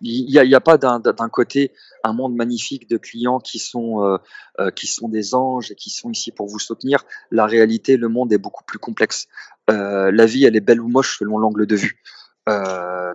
il 0.00 0.26
n'y 0.26 0.38
a, 0.38 0.44
y 0.44 0.54
a, 0.54 0.60
pas 0.60 0.78
d'un 0.78 1.28
côté 1.28 1.72
un 2.04 2.12
monde 2.12 2.34
magnifique 2.34 2.88
de 2.88 2.96
clients 2.96 3.38
qui 3.38 3.58
sont, 3.58 4.04
euh, 4.04 4.18
euh, 4.60 4.70
qui 4.70 4.86
sont 4.86 5.08
des 5.08 5.34
anges 5.34 5.70
et 5.70 5.74
qui 5.74 5.90
sont 5.90 6.10
ici 6.10 6.32
pour 6.32 6.48
vous 6.48 6.58
soutenir. 6.58 7.04
La 7.30 7.46
réalité, 7.46 7.96
le 7.96 8.08
monde 8.08 8.32
est 8.32 8.38
beaucoup 8.38 8.64
plus 8.64 8.78
complexe. 8.78 9.28
Euh, 9.70 10.10
la 10.10 10.26
vie, 10.26 10.44
elle 10.44 10.56
est 10.56 10.60
belle 10.60 10.80
ou 10.80 10.88
moche 10.88 11.18
selon 11.18 11.38
l'angle 11.38 11.66
de 11.66 11.76
vue. 11.76 12.02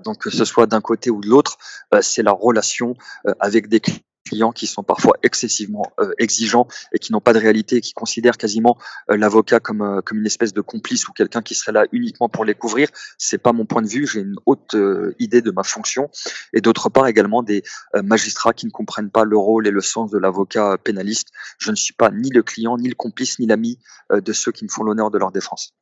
donc 0.06 0.20
que 0.20 0.30
ce 0.30 0.46
soit 0.46 0.68
d'un 0.68 0.82
côté 0.82 1.10
ou 1.10 1.20
de 1.20 1.28
l'autre, 1.28 1.58
c'est 2.02 2.24
la 2.24 2.32
relation 2.32 2.96
avec 3.40 3.68
des 3.68 3.82
clients 3.82 4.00
clients 4.28 4.52
qui 4.52 4.68
sont 4.68 4.84
parfois 4.84 5.14
excessivement 5.24 5.92
euh, 6.00 6.12
exigeants 6.18 6.68
et 6.94 7.00
qui 7.00 7.12
n'ont 7.12 7.22
pas 7.22 7.34
de 7.34 7.40
réalité 7.40 7.78
et 7.78 7.82
qui 7.82 7.94
considèrent 7.94 8.38
quasiment 8.38 8.78
euh, 9.10 9.18
l'avocat 9.18 9.60
comme, 9.60 9.82
euh, 9.82 10.02
comme 10.02 10.20
une 10.20 10.26
espèce 10.26 10.54
de 10.54 10.62
complice 10.62 11.08
ou 11.08 11.14
quelqu'un 11.14 11.42
qui 11.42 11.56
serait 11.56 11.72
là 11.72 11.86
uniquement 11.92 12.30
pour 12.30 12.46
les 12.46 12.56
couvrir. 12.56 12.90
C'est 13.18 13.38
pas 13.38 13.54
mon 13.54 13.66
point 13.66 13.82
de 13.82 13.88
vue. 13.88 14.08
J'ai 14.08 14.22
une 14.22 14.36
haute 14.46 14.76
idée 15.20 15.42
de 15.42 15.52
ma 15.52 15.64
fonction. 15.64 16.10
Et 16.54 16.62
d'autre 16.62 16.90
part 16.90 17.08
également 17.08 17.44
des 17.44 17.64
magistrats 17.94 18.54
qui 18.54 18.66
ne 18.66 18.72
comprennent 18.72 19.10
pas 19.10 19.24
le 19.24 19.38
rôle 19.38 19.68
et 19.68 19.72
le 19.72 19.82
sens 19.82 20.12
de 20.12 20.18
l'avocat 20.18 20.78
pénaliste. 20.84 21.30
Je 21.58 21.72
ne 21.72 21.76
suis 21.76 21.94
pas 21.94 22.12
ni 22.12 22.30
le 22.30 22.44
client, 22.44 22.78
ni 22.78 22.90
le 22.90 22.96
complice, 22.96 23.40
ni 23.40 23.48
l'ami 23.48 23.80
de 24.12 24.34
ceux 24.34 24.52
qui 24.52 24.66
me 24.66 24.70
font 24.70 24.84
l'honneur 24.84 25.12
de 25.12 25.18
leur 25.18 25.32
défense. 25.32 25.74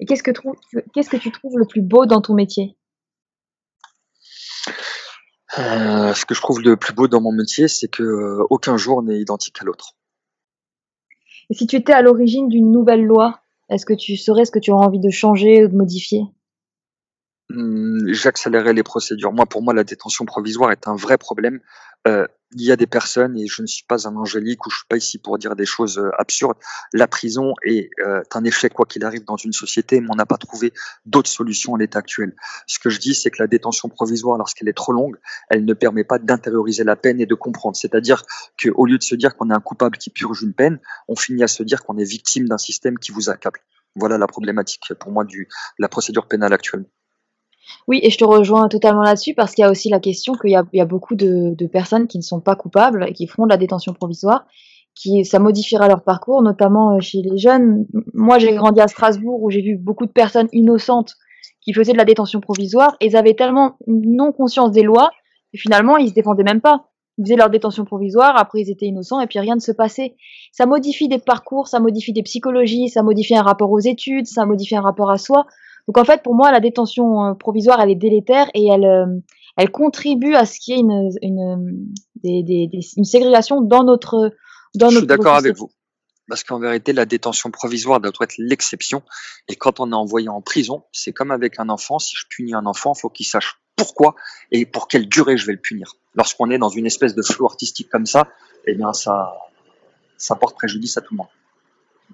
Et 0.00 0.06
qu'est-ce 0.06 0.22
que, 0.22 0.32
qu'est-ce 0.92 1.10
que 1.10 1.16
tu 1.16 1.30
trouves 1.30 1.58
le 1.58 1.66
plus 1.66 1.82
beau 1.82 2.06
dans 2.06 2.20
ton 2.20 2.34
métier? 2.34 2.76
Euh, 5.58 6.14
ce 6.14 6.24
que 6.24 6.34
je 6.34 6.40
trouve 6.40 6.60
le 6.62 6.76
plus 6.76 6.94
beau 6.94 7.08
dans 7.08 7.20
mon 7.20 7.32
métier, 7.32 7.68
c'est 7.68 7.88
que 7.88 8.02
euh, 8.02 8.46
aucun 8.50 8.76
jour 8.76 9.02
n'est 9.02 9.18
identique 9.18 9.60
à 9.60 9.64
l'autre. 9.64 9.96
Et 11.50 11.54
si 11.54 11.66
tu 11.66 11.76
étais 11.76 11.92
à 11.92 12.00
l'origine 12.00 12.48
d'une 12.48 12.72
nouvelle 12.72 13.04
loi, 13.04 13.40
est-ce 13.68 13.84
que 13.84 13.92
tu 13.92 14.16
saurais 14.16 14.44
ce 14.44 14.50
que 14.50 14.58
tu 14.58 14.70
aurais 14.70 14.86
envie 14.86 15.00
de 15.00 15.10
changer 15.10 15.64
ou 15.64 15.68
de 15.68 15.76
modifier? 15.76 16.22
J'accélérais 18.06 18.72
les 18.72 18.82
procédures. 18.82 19.32
Moi, 19.32 19.46
pour 19.46 19.62
moi, 19.62 19.74
la 19.74 19.84
détention 19.84 20.24
provisoire 20.24 20.72
est 20.72 20.88
un 20.88 20.96
vrai 20.96 21.18
problème. 21.18 21.60
Euh, 22.06 22.26
il 22.54 22.62
y 22.62 22.72
a 22.72 22.76
des 22.76 22.86
personnes, 22.86 23.38
et 23.38 23.46
je 23.46 23.62
ne 23.62 23.66
suis 23.66 23.84
pas 23.84 24.06
un 24.06 24.16
angélique 24.16 24.66
ou 24.66 24.70
je 24.70 24.76
suis 24.76 24.86
pas 24.86 24.96
ici 24.96 25.18
pour 25.18 25.38
dire 25.38 25.56
des 25.56 25.64
choses 25.64 25.98
euh, 25.98 26.10
absurdes. 26.18 26.56
La 26.92 27.06
prison 27.06 27.54
est 27.64 27.88
euh, 28.00 28.20
un 28.34 28.44
échec 28.44 28.74
quoi 28.74 28.84
qu'il 28.84 29.04
arrive 29.04 29.24
dans 29.24 29.36
une 29.36 29.52
société, 29.52 30.00
mais 30.00 30.08
on 30.10 30.16
n'a 30.16 30.26
pas 30.26 30.36
trouvé 30.36 30.72
d'autres 31.06 31.30
solutions 31.30 31.74
à 31.74 31.78
l'état 31.78 32.00
actuel. 32.00 32.34
Ce 32.66 32.78
que 32.78 32.90
je 32.90 32.98
dis, 32.98 33.14
c'est 33.14 33.30
que 33.30 33.40
la 33.40 33.46
détention 33.46 33.88
provisoire, 33.88 34.36
lorsqu'elle 34.36 34.68
est 34.68 34.76
trop 34.76 34.92
longue, 34.92 35.16
elle 35.48 35.64
ne 35.64 35.74
permet 35.74 36.04
pas 36.04 36.18
d'intérioriser 36.18 36.84
la 36.84 36.96
peine 36.96 37.20
et 37.20 37.26
de 37.26 37.34
comprendre. 37.34 37.76
C'est-à-dire 37.76 38.24
qu'au 38.62 38.84
lieu 38.84 38.98
de 38.98 39.02
se 39.02 39.14
dire 39.14 39.36
qu'on 39.36 39.50
est 39.50 39.54
un 39.54 39.60
coupable 39.60 39.96
qui 39.96 40.10
purge 40.10 40.42
une 40.42 40.52
peine, 40.52 40.78
on 41.08 41.16
finit 41.16 41.42
à 41.42 41.48
se 41.48 41.62
dire 41.62 41.82
qu'on 41.84 41.96
est 41.96 42.04
victime 42.04 42.48
d'un 42.48 42.58
système 42.58 42.98
qui 42.98 43.12
vous 43.12 43.30
accable. 43.30 43.60
Voilà 43.94 44.18
la 44.18 44.26
problématique 44.26 44.92
pour 44.98 45.10
moi 45.10 45.24
du 45.24 45.48
la 45.78 45.88
procédure 45.88 46.26
pénale 46.26 46.52
actuelle. 46.52 46.84
Oui, 47.88 48.00
et 48.02 48.10
je 48.10 48.18
te 48.18 48.24
rejoins 48.24 48.68
totalement 48.68 49.02
là-dessus 49.02 49.34
parce 49.34 49.54
qu'il 49.54 49.62
y 49.62 49.66
a 49.66 49.70
aussi 49.70 49.88
la 49.88 50.00
question 50.00 50.34
qu'il 50.34 50.50
y 50.50 50.80
a, 50.80 50.84
beaucoup 50.84 51.14
de, 51.14 51.54
de, 51.54 51.66
personnes 51.66 52.06
qui 52.06 52.18
ne 52.18 52.22
sont 52.22 52.40
pas 52.40 52.56
coupables 52.56 53.06
et 53.08 53.12
qui 53.12 53.26
feront 53.26 53.44
de 53.44 53.50
la 53.50 53.56
détention 53.56 53.92
provisoire, 53.92 54.46
qui 54.94 55.24
ça 55.24 55.38
modifiera 55.38 55.88
leur 55.88 56.02
parcours, 56.02 56.42
notamment 56.42 56.96
euh, 56.96 57.00
chez 57.00 57.22
les 57.22 57.38
jeunes. 57.38 57.86
Moi, 58.14 58.38
j'ai 58.38 58.54
grandi 58.54 58.80
à 58.80 58.88
Strasbourg 58.88 59.42
où 59.42 59.50
j'ai 59.50 59.62
vu 59.62 59.76
beaucoup 59.76 60.06
de 60.06 60.12
personnes 60.12 60.48
innocentes 60.52 61.14
qui 61.60 61.72
faisaient 61.72 61.92
de 61.92 61.98
la 61.98 62.04
détention 62.04 62.40
provisoire 62.40 62.96
et 63.00 63.06
ils 63.06 63.16
avaient 63.16 63.34
tellement 63.34 63.76
non 63.86 64.32
conscience 64.32 64.72
des 64.72 64.82
lois 64.82 65.10
que 65.52 65.58
finalement 65.58 65.96
ils 65.96 66.08
se 66.08 66.14
défendaient 66.14 66.42
même 66.42 66.60
pas. 66.60 66.88
Ils 67.18 67.24
faisaient 67.24 67.36
leur 67.36 67.50
détention 67.50 67.84
provisoire, 67.84 68.36
après 68.36 68.60
ils 68.60 68.70
étaient 68.70 68.86
innocents 68.86 69.20
et 69.20 69.26
puis 69.26 69.38
rien 69.38 69.54
ne 69.54 69.60
se 69.60 69.72
passait. 69.72 70.16
Ça 70.50 70.66
modifie 70.66 71.08
des 71.08 71.18
parcours, 71.18 71.68
ça 71.68 71.78
modifie 71.78 72.12
des 72.12 72.22
psychologies, 72.22 72.88
ça 72.88 73.02
modifie 73.02 73.36
un 73.36 73.42
rapport 73.42 73.70
aux 73.70 73.80
études, 73.80 74.26
ça 74.26 74.46
modifie 74.46 74.76
un 74.76 74.80
rapport 74.80 75.10
à 75.10 75.18
soi. 75.18 75.46
Donc 75.88 75.98
en 75.98 76.04
fait, 76.04 76.22
pour 76.22 76.34
moi, 76.34 76.52
la 76.52 76.60
détention 76.60 77.24
euh, 77.24 77.34
provisoire, 77.34 77.80
elle 77.80 77.90
est 77.90 77.96
délétère 77.96 78.48
et 78.54 78.66
elle, 78.68 78.84
euh, 78.84 79.06
elle 79.56 79.70
contribue 79.70 80.34
à 80.34 80.46
ce 80.46 80.58
qu'il 80.58 80.74
y 80.74 80.78
ait 80.78 80.80
une, 80.80 81.10
une, 81.22 81.86
des, 82.22 82.42
des, 82.42 82.68
une 82.96 83.04
ségrégation 83.04 83.60
dans 83.60 83.84
notre 83.84 84.32
dans 84.74 84.90
Je 84.90 84.98
suis 84.98 85.06
d'accord 85.06 85.34
avec 85.34 85.56
vous. 85.56 85.70
Parce 86.28 86.44
qu'en 86.44 86.60
vérité, 86.60 86.92
la 86.92 87.04
détention 87.04 87.50
provisoire 87.50 88.00
doit 88.00 88.12
être 88.20 88.34
l'exception. 88.38 89.02
Et 89.48 89.56
quand 89.56 89.80
on 89.80 89.90
est 89.90 89.94
envoyé 89.94 90.28
en 90.28 90.40
prison, 90.40 90.84
c'est 90.92 91.12
comme 91.12 91.30
avec 91.30 91.58
un 91.58 91.68
enfant. 91.68 91.98
Si 91.98 92.14
je 92.16 92.26
punis 92.28 92.54
un 92.54 92.64
enfant, 92.64 92.94
il 92.96 93.00
faut 93.00 93.10
qu'il 93.10 93.26
sache 93.26 93.60
pourquoi 93.76 94.14
et 94.50 94.64
pour 94.64 94.86
quelle 94.88 95.08
durée 95.08 95.36
je 95.36 95.46
vais 95.46 95.52
le 95.52 95.60
punir. 95.60 95.96
Lorsqu'on 96.14 96.50
est 96.50 96.58
dans 96.58 96.68
une 96.68 96.86
espèce 96.86 97.14
de 97.14 97.22
flou 97.22 97.46
artistique 97.46 97.90
comme 97.90 98.06
ça, 98.06 98.28
eh 98.66 98.74
bien, 98.74 98.92
ça, 98.92 99.36
ça 100.16 100.36
porte 100.36 100.56
préjudice 100.56 100.96
à 100.96 101.00
tout 101.00 101.14
le 101.14 101.18
monde. 101.18 101.26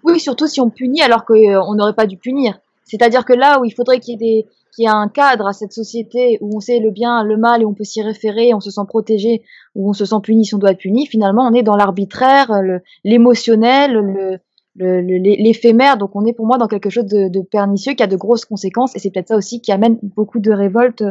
Oui, 0.02 0.18
surtout 0.18 0.46
si 0.46 0.61
on 0.61 0.70
punit 0.70 1.02
alors 1.02 1.24
qu'on 1.24 1.74
n'aurait 1.74 1.94
pas 1.94 2.07
dû 2.07 2.16
punir. 2.16 2.59
C'est-à-dire 2.88 3.24
que 3.24 3.33
là 3.33 3.61
où 3.61 3.64
il 3.64 3.70
faudrait 3.70 4.01
qu'il 4.01 4.12
y 4.12 4.14
ait 4.14 4.42
des, 4.42 4.46
qu'il 4.74 4.85
y 4.85 4.87
ait 4.87 4.90
un 4.90 5.09
cadre 5.09 5.46
à 5.46 5.53
cette 5.53 5.72
société 5.72 6.38
où 6.40 6.57
on 6.57 6.61
sait 6.61 6.81
le 6.81 6.90
bien, 6.90 7.22
le 7.22 7.37
mal 7.37 7.62
et 7.62 7.64
on 7.66 7.74
peut 7.74 7.85
s'y 7.85 8.03
référer, 8.03 8.55
on 8.55 8.61
se 8.61 8.70
sent 8.70 8.81
protégé, 8.88 9.42
où 9.74 9.90
on 9.90 9.92
se 9.92 10.05
sent 10.05 10.16
puni 10.22 10.44
si 10.44 10.55
on 10.55 10.59
doit 10.59 10.72
être 10.72 10.79
puni, 10.79 11.07
finalement 11.07 11.46
on 11.46 11.55
est 11.55 11.62
dans 11.62 11.77
l'arbitraire, 11.77 12.51
l'émotionnel, 13.05 14.40
l'éphémère. 14.77 15.98
Donc 15.98 16.14
on 16.14 16.24
est 16.24 16.33
pour 16.33 16.46
moi 16.46 16.59
dans 16.59 16.68
quelque 16.68 16.90
chose 16.90 17.07
de, 17.07 17.42
pernicieux 17.42 17.94
qui 17.94 18.03
a 18.03 18.07
de 18.07 18.16
grosses 18.16 18.44
conséquences 18.44 18.96
et 18.96 18.98
c'est 18.98 19.11
peut-être 19.11 19.29
ça 19.29 19.37
aussi 19.37 19.61
qui 19.61 19.72
amène 19.72 19.98
beaucoup 20.03 20.38
de 20.38 20.53
révoltes 20.53 21.05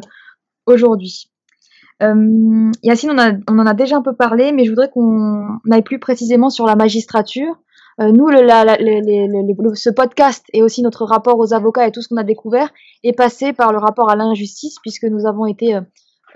aujourd'hui. 0.65 1.29
Euh, 2.03 2.71
Yacine, 2.83 3.09
on, 3.11 3.17
a, 3.17 3.31
on 3.49 3.57
en 3.57 3.65
a 3.65 3.73
déjà 3.73 3.97
un 3.97 4.03
peu 4.03 4.13
parlé, 4.13 4.51
mais 4.51 4.65
je 4.65 4.69
voudrais 4.69 4.89
qu'on 4.89 5.59
aille 5.71 5.81
plus 5.81 5.99
précisément 5.99 6.49
sur 6.49 6.65
la 6.65 6.75
magistrature. 6.75 7.59
Euh, 7.99 8.11
nous, 8.11 8.27
le, 8.27 8.41
le, 8.41 9.75
ce 9.75 9.89
podcast 9.89 10.45
et 10.53 10.61
aussi 10.61 10.83
notre 10.83 11.05
rapport 11.05 11.39
aux 11.39 11.53
avocats 11.53 11.87
et 11.87 11.91
tout 11.91 12.01
ce 12.01 12.09
qu'on 12.09 12.17
a 12.17 12.23
découvert 12.23 12.69
est 13.03 13.13
passé 13.13 13.53
par 13.53 13.71
le 13.71 13.79
rapport 13.79 14.09
à 14.09 14.15
l'injustice, 14.15 14.75
puisque 14.81 15.05
nous 15.05 15.25
avons 15.25 15.45
été 15.47 15.75
euh, 15.75 15.81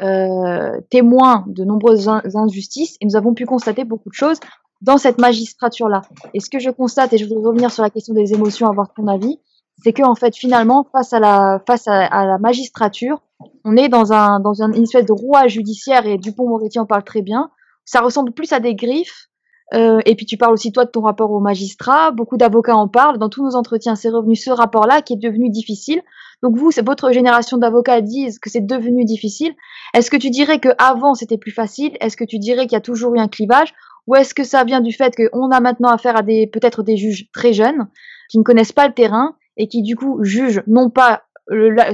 euh 0.02 0.82
témoins 0.90 1.46
de 1.48 1.64
nombreuses 1.64 2.08
injustices 2.08 2.98
et 3.00 3.06
nous 3.06 3.16
avons 3.16 3.34
pu 3.34 3.46
constater 3.46 3.84
beaucoup 3.84 4.10
de 4.10 4.16
choses 4.16 4.40
dans 4.82 4.98
cette 4.98 5.20
magistrature-là. 5.20 6.02
Et 6.34 6.40
ce 6.40 6.50
que 6.50 6.60
je 6.60 6.72
constate, 6.72 7.14
et 7.14 7.18
je 7.18 7.26
voudrais 7.26 7.50
revenir 7.50 7.72
sur 7.72 7.84
la 7.84 7.90
question 7.90 8.14
des 8.14 8.34
émotions, 8.34 8.68
avoir 8.68 8.92
ton 8.94 9.08
avis, 9.08 9.40
c'est 9.84 9.94
que 9.94 10.04
en 10.04 10.16
fait, 10.16 10.36
finalement, 10.36 10.88
face 10.92 11.14
à 11.14 11.20
la, 11.20 11.62
face 11.68 11.88
à, 11.88 12.26
la 12.26 12.38
magistrature, 12.38 13.22
on 13.64 13.78
est 13.78 13.90
dans, 13.90 14.14
un, 14.14 14.40
dans 14.40 14.62
une 14.62 14.84
espèce 14.84 15.06
de 15.06 15.14
rouage 15.14 15.54
judiciaire, 15.54 16.06
et 16.06 16.18
Dupont-Moretti 16.18 16.80
en 16.80 16.86
parle 16.86 17.04
très 17.04 17.22
bien. 17.22 17.52
Ça 17.86 18.02
ressemble 18.02 18.32
plus 18.32 18.54
à 18.54 18.60
des 18.60 18.76
griffes. 18.76 19.30
Euh, 19.74 20.00
et 20.06 20.16
puis 20.16 20.26
tu 20.26 20.38
parles 20.38 20.54
aussi 20.54 20.72
toi 20.72 20.86
de 20.86 20.90
ton 20.90 21.02
rapport 21.02 21.32
au 21.32 21.40
magistrat. 21.40 22.12
Beaucoup 22.12 22.38
d'avocats 22.38 22.76
en 22.76 22.88
parlent. 22.88 23.18
Dans 23.18 23.30
tous 23.30 23.44
nos 23.44 23.56
entretiens, 23.56 23.96
c'est 23.96 24.10
revenu 24.10 24.36
ce 24.36 24.52
rapport-là 24.52 25.02
qui 25.02 25.14
est 25.14 25.18
devenu 25.18 25.50
difficile. 25.50 26.02
Donc 26.44 26.58
vous, 26.58 26.72
votre 26.84 27.12
génération 27.12 27.58
d'avocats 27.58 28.02
disent 28.02 28.40
que 28.40 28.50
c'est 28.50 28.66
devenu 28.66 29.06
difficile. 29.06 29.54
Est-ce 29.94 30.10
que 30.10 30.18
tu 30.18 30.30
dirais 30.30 30.60
que 30.60 30.70
avant 30.78 31.14
c'était 31.14 31.38
plus 31.38 31.52
facile? 31.52 31.96
Est-ce 32.02 32.18
que 32.18 32.24
tu 32.24 32.40
dirais 32.40 32.64
qu'il 32.64 32.74
y 32.74 32.78
a 32.78 32.82
toujours 32.82 33.16
eu 33.16 33.20
un 33.20 33.28
clivage? 33.28 33.74
Ou 34.08 34.16
est-ce 34.16 34.34
que 34.34 34.44
ça 34.44 34.64
vient 34.64 34.82
du 34.82 34.92
fait 34.92 35.16
qu'on 35.16 35.52
a 35.52 35.60
maintenant 35.60 35.90
affaire 35.90 36.18
à 36.18 36.24
des 36.24 36.48
peut-être 36.48 36.84
des 36.84 36.98
juges 36.98 37.30
très 37.32 37.54
jeunes 37.54 37.88
qui 38.30 38.40
ne 38.40 38.44
connaissent 38.44 38.72
pas 38.72 38.88
le 38.88 38.94
terrain 38.94 39.36
et 39.58 39.68
qui 39.68 39.84
du 39.84 39.96
coup 39.96 40.24
jugent 40.24 40.64
non 40.68 40.90
pas 40.90 41.24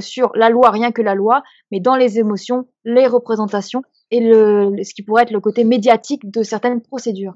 sur 0.00 0.30
la 0.34 0.50
loi, 0.50 0.70
rien 0.70 0.92
que 0.92 1.02
la 1.02 1.14
loi, 1.14 1.42
mais 1.72 1.80
dans 1.80 1.96
les 1.96 2.18
émotions, 2.18 2.68
les 2.84 3.06
représentations 3.06 3.82
et 4.10 4.20
le, 4.20 4.72
ce 4.82 4.94
qui 4.94 5.02
pourrait 5.02 5.24
être 5.24 5.32
le 5.32 5.40
côté 5.40 5.64
médiatique 5.64 6.30
de 6.30 6.42
certaines 6.42 6.80
procédures? 6.80 7.34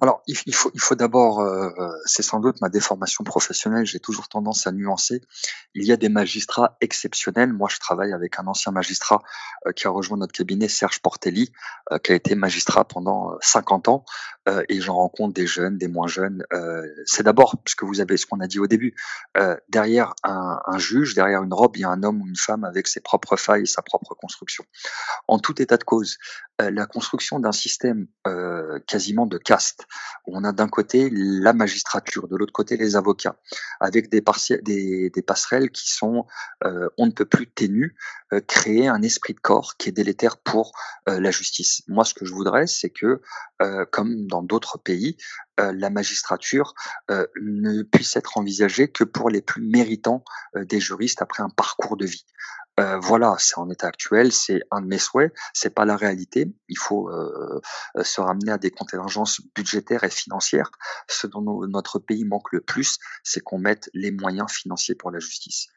Alors, 0.00 0.22
il, 0.26 0.54
faut, 0.54 0.94
d'abord, 0.94 1.40
euh, 1.40 1.70
c'est 2.06 2.22
sans 2.22 2.40
doute 2.40 2.60
ma 2.60 2.68
déformation 2.68 3.24
professionnelle, 3.24 3.84
j'ai 3.84 4.00
toujours 4.00 4.28
tendance 4.28 4.66
à 4.66 4.72
nuancer. 4.72 5.20
Il 5.74 5.84
y 5.84 5.92
a 5.92 5.96
des 5.96 6.08
magistrats 6.08 6.76
exceptionnels. 6.80 7.52
Moi, 7.52 7.68
je 7.70 7.78
travaille 7.78 8.12
avec 8.12 8.38
un 8.38 8.46
ancien 8.46 8.72
magistrat 8.72 9.22
euh, 9.66 9.72
qui 9.72 9.86
a 9.86 9.90
rejoint 9.90 10.16
notre 10.16 10.32
cabinet, 10.32 10.68
Serge 10.68 11.00
Portelli, 11.00 11.52
euh, 11.92 11.98
qui 11.98 12.12
a 12.12 12.14
été 12.14 12.34
magistrat 12.34 12.84
pendant 12.84 13.36
50 13.40 13.88
ans, 13.88 14.04
et 14.68 14.80
j'en 14.80 14.94
rencontre 14.94 15.34
des 15.34 15.46
jeunes, 15.46 15.76
des 15.76 15.88
moins 15.88 16.06
jeunes. 16.06 16.44
c'est 17.04 17.24
d'abord, 17.24 17.56
ce 17.66 17.74
que 17.74 17.84
vous 17.84 18.00
avez, 18.00 18.16
ce 18.16 18.26
qu'on 18.26 18.38
a 18.38 18.46
dit 18.46 18.60
au 18.60 18.68
début, 18.68 18.94
derrière 19.68 20.14
un, 20.22 20.60
un, 20.64 20.78
juge, 20.78 21.14
derrière 21.14 21.42
une 21.42 21.52
robe, 21.52 21.76
il 21.76 21.80
y 21.80 21.84
a 21.84 21.88
un 21.88 22.04
homme 22.04 22.22
ou 22.22 22.28
une 22.28 22.36
femme 22.36 22.62
avec 22.62 22.86
ses 22.86 23.00
propres 23.00 23.36
failles 23.36 23.66
sa 23.66 23.82
propre 23.82 24.14
construction. 24.14 24.64
En 25.26 25.40
tout 25.40 25.60
état 25.60 25.76
de 25.76 25.84
cause, 25.84 26.18
la 26.58 26.86
construction 26.86 27.38
d'un 27.38 27.52
système 27.52 28.06
quasiment 28.86 29.26
de 29.26 29.38
caste, 29.38 29.86
où 30.26 30.36
on 30.36 30.44
a 30.44 30.52
d'un 30.52 30.68
côté 30.68 31.10
la 31.12 31.52
magistrature, 31.52 32.28
de 32.28 32.36
l'autre 32.36 32.52
côté 32.52 32.76
les 32.76 32.96
avocats, 32.96 33.36
avec 33.80 34.10
des, 34.10 34.22
des, 34.62 35.10
des 35.10 35.22
passerelles 35.22 35.70
qui 35.70 35.90
sont 35.90 36.26
on 36.64 37.06
ne 37.06 37.12
peut 37.12 37.26
plus 37.26 37.46
ténues, 37.46 37.96
créer 38.46 38.88
un 38.88 39.02
esprit 39.02 39.34
de 39.34 39.40
corps 39.40 39.76
qui 39.76 39.90
est 39.90 39.92
délétère 39.92 40.38
pour 40.38 40.72
la 41.06 41.30
justice. 41.30 41.82
Moi, 41.88 42.04
ce 42.04 42.14
que 42.14 42.24
je 42.24 42.32
voudrais, 42.32 42.66
c'est 42.66 42.90
que, 42.90 43.20
comme 43.90 44.26
dans 44.26 44.42
d'autres 44.42 44.78
pays, 44.78 45.16
la 45.58 45.90
magistrature 45.90 46.74
ne 47.08 47.82
puisse 47.82 48.16
être 48.16 48.38
envisagée 48.38 48.88
que 48.88 49.04
pour 49.04 49.30
les 49.30 49.42
plus 49.42 49.62
méritants 49.62 50.24
des 50.54 50.80
juristes 50.80 51.22
après 51.22 51.42
un 51.42 51.50
parcours 51.50 51.96
de 51.96 52.06
vie. 52.06 52.24
Euh, 52.78 52.98
voilà, 52.98 53.36
c'est 53.38 53.58
en 53.58 53.70
état 53.70 53.86
actuel, 53.86 54.32
c'est 54.32 54.60
un 54.70 54.82
de 54.82 54.86
mes 54.86 54.98
souhaits, 54.98 55.32
c'est 55.54 55.74
pas 55.74 55.86
la 55.86 55.96
réalité. 55.96 56.52
Il 56.68 56.76
faut 56.78 57.08
euh, 57.08 57.60
euh, 57.96 58.02
se 58.02 58.20
ramener 58.20 58.52
à 58.52 58.58
des 58.58 58.70
contingences 58.70 59.40
budgétaires 59.54 60.04
et 60.04 60.10
financières. 60.10 60.70
Ce 61.08 61.26
dont 61.26 61.40
notre 61.66 61.98
pays 61.98 62.24
manque 62.24 62.52
le 62.52 62.60
plus, 62.60 62.98
c'est 63.22 63.40
qu'on 63.40 63.58
mette 63.58 63.88
les 63.94 64.10
moyens 64.10 64.50
financiers 64.50 64.94
pour 64.94 65.10
la 65.10 65.18
justice. 65.18 65.68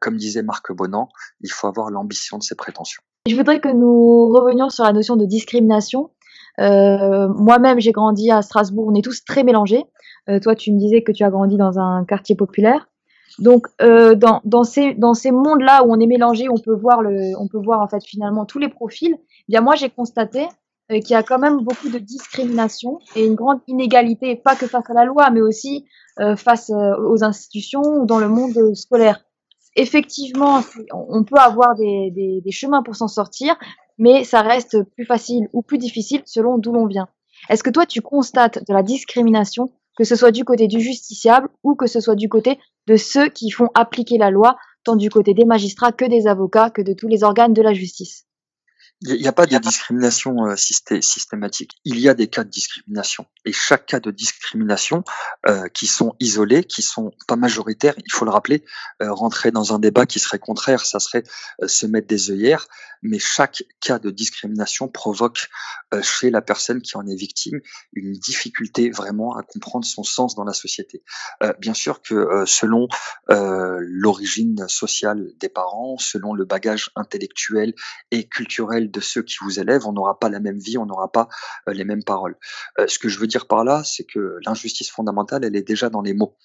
comme 0.00 0.16
disait 0.16 0.42
Marc 0.42 0.72
Bonan, 0.72 1.08
il 1.40 1.50
faut 1.50 1.66
avoir 1.66 1.90
l'ambition 1.90 2.38
de 2.38 2.42
ses 2.42 2.54
prétentions. 2.54 3.02
Je 3.28 3.36
voudrais 3.36 3.60
que 3.60 3.68
nous 3.68 4.28
revenions 4.28 4.70
sur 4.70 4.84
la 4.84 4.92
notion 4.92 5.16
de 5.16 5.26
discrimination. 5.26 6.10
Moi-même, 6.58 7.80
j'ai 7.80 7.92
grandi 7.92 8.30
à 8.30 8.40
Strasbourg, 8.40 8.88
on 8.88 8.94
est 8.94 9.04
tous 9.04 9.24
très 9.24 9.44
mélangés. 9.44 9.84
toi, 10.42 10.54
tu 10.54 10.72
me 10.72 10.78
disais 10.78 11.02
que 11.02 11.12
tu 11.12 11.24
as 11.24 11.30
grandi 11.30 11.56
dans 11.56 11.78
un 11.78 12.04
quartier 12.06 12.34
populaire. 12.34 12.89
Donc 13.40 13.66
euh, 13.80 14.14
dans, 14.14 14.42
dans, 14.44 14.64
ces, 14.64 14.94
mondes-là 15.32 15.82
où 15.84 15.92
on 15.92 15.98
est 15.98 16.06
mélangé, 16.06 16.48
on 16.50 16.58
peut 16.58 16.74
voir 16.74 17.00
le, 17.00 17.36
on 17.38 17.48
peut 17.48 17.58
voir 17.58 17.80
en 17.80 17.88
fait 17.88 18.04
finalement 18.04 18.44
tous 18.44 18.58
les 18.58 18.68
profils. 18.68 19.16
Eh 19.18 19.44
bien 19.48 19.62
moi 19.62 19.74
j'ai 19.76 19.88
constaté 19.88 20.46
euh, 20.92 21.00
qu'il 21.00 21.10
y 21.10 21.14
a 21.14 21.22
quand 21.22 21.38
même 21.38 21.60
beaucoup 21.62 21.88
de 21.88 21.98
discrimination 21.98 22.98
et 23.16 23.24
une 23.24 23.34
grande 23.34 23.60
inégalité, 23.66 24.36
pas 24.36 24.56
que 24.56 24.66
face 24.66 24.88
à 24.90 24.94
la 24.94 25.04
loi, 25.04 25.30
mais 25.30 25.40
aussi 25.40 25.86
euh, 26.18 26.36
face 26.36 26.70
euh, 26.70 26.94
aux 27.08 27.24
institutions 27.24 27.82
ou 27.82 28.06
dans 28.06 28.18
le 28.18 28.28
monde 28.28 28.74
scolaire. 28.74 29.24
Effectivement, 29.76 30.60
on 30.92 31.24
peut 31.24 31.38
avoir 31.38 31.76
des, 31.76 32.10
des, 32.10 32.42
des 32.44 32.50
chemins 32.50 32.82
pour 32.82 32.96
s'en 32.96 33.08
sortir, 33.08 33.56
mais 33.98 34.24
ça 34.24 34.42
reste 34.42 34.82
plus 34.96 35.06
facile 35.06 35.48
ou 35.52 35.62
plus 35.62 35.78
difficile 35.78 36.22
selon 36.26 36.58
d'où 36.58 36.72
l'on 36.72 36.86
vient. 36.86 37.08
Est-ce 37.48 37.62
que 37.62 37.70
toi 37.70 37.86
tu 37.86 38.02
constates 38.02 38.66
de 38.66 38.74
la 38.74 38.82
discrimination 38.82 39.70
que 40.00 40.06
ce 40.06 40.16
soit 40.16 40.30
du 40.30 40.44
côté 40.44 40.66
du 40.66 40.80
justiciable 40.80 41.50
ou 41.62 41.74
que 41.74 41.86
ce 41.86 42.00
soit 42.00 42.14
du 42.14 42.30
côté 42.30 42.58
de 42.86 42.96
ceux 42.96 43.28
qui 43.28 43.50
font 43.50 43.68
appliquer 43.74 44.16
la 44.16 44.30
loi, 44.30 44.56
tant 44.82 44.96
du 44.96 45.10
côté 45.10 45.34
des 45.34 45.44
magistrats 45.44 45.92
que 45.92 46.06
des 46.06 46.26
avocats, 46.26 46.70
que 46.70 46.80
de 46.80 46.94
tous 46.94 47.06
les 47.06 47.22
organes 47.22 47.52
de 47.52 47.60
la 47.60 47.74
justice. 47.74 48.24
Il 49.02 49.18
n'y 49.18 49.28
a 49.28 49.32
pas 49.32 49.46
de 49.46 49.56
discrimination 49.56 50.44
euh, 50.46 50.56
systématique. 50.56 51.78
Il 51.86 51.98
y 51.98 52.10
a 52.10 52.14
des 52.14 52.28
cas 52.28 52.44
de 52.44 52.50
discrimination. 52.50 53.24
Et 53.46 53.52
chaque 53.52 53.86
cas 53.86 53.98
de 53.98 54.10
discrimination, 54.10 55.04
euh, 55.48 55.68
qui 55.68 55.86
sont 55.86 56.14
isolés, 56.20 56.64
qui 56.64 56.82
sont 56.82 57.10
pas 57.26 57.36
majoritaires, 57.36 57.94
il 57.96 58.12
faut 58.12 58.26
le 58.26 58.30
rappeler, 58.30 58.62
euh, 59.00 59.10
rentrer 59.10 59.52
dans 59.52 59.74
un 59.74 59.78
débat 59.78 60.04
qui 60.04 60.18
serait 60.18 60.38
contraire, 60.38 60.84
ça 60.84 61.00
serait 61.00 61.22
se 61.66 61.86
mettre 61.86 62.08
des 62.08 62.30
œillères, 62.30 62.66
mais 63.02 63.18
chaque 63.18 63.62
cas 63.80 63.98
de 63.98 64.10
discrimination 64.10 64.88
provoque 64.88 65.48
chez 66.02 66.30
la 66.30 66.42
personne 66.42 66.82
qui 66.82 66.96
en 66.96 67.06
est 67.06 67.16
victime 67.16 67.60
une 67.94 68.12
difficulté 68.12 68.90
vraiment 68.90 69.36
à 69.36 69.42
comprendre 69.42 69.84
son 69.84 70.04
sens 70.04 70.34
dans 70.34 70.44
la 70.44 70.52
société. 70.52 71.02
bien 71.58 71.74
sûr 71.74 72.02
que 72.02 72.44
selon 72.46 72.86
l'origine 73.28 74.68
sociale 74.68 75.32
des 75.40 75.48
parents, 75.48 75.96
selon 75.98 76.34
le 76.34 76.44
bagage 76.44 76.90
intellectuel 76.94 77.74
et 78.10 78.28
culturel 78.28 78.89
de 78.90 79.00
ceux 79.00 79.22
qui 79.22 79.36
vous 79.42 79.60
élèvent, 79.60 79.86
on 79.86 79.92
n'aura 79.92 80.18
pas 80.18 80.28
la 80.28 80.40
même 80.40 80.58
vie, 80.58 80.78
on 80.78 80.86
n'aura 80.86 81.10
pas 81.10 81.28
euh, 81.68 81.72
les 81.72 81.84
mêmes 81.84 82.04
paroles. 82.04 82.36
Euh, 82.78 82.86
ce 82.88 82.98
que 82.98 83.08
je 83.08 83.18
veux 83.18 83.26
dire 83.26 83.46
par 83.46 83.64
là, 83.64 83.82
c'est 83.84 84.04
que 84.04 84.38
l'injustice 84.44 84.90
fondamentale, 84.90 85.44
elle 85.44 85.56
est 85.56 85.62
déjà 85.62 85.88
dans 85.88 86.02
les 86.02 86.14
mots. 86.14 86.36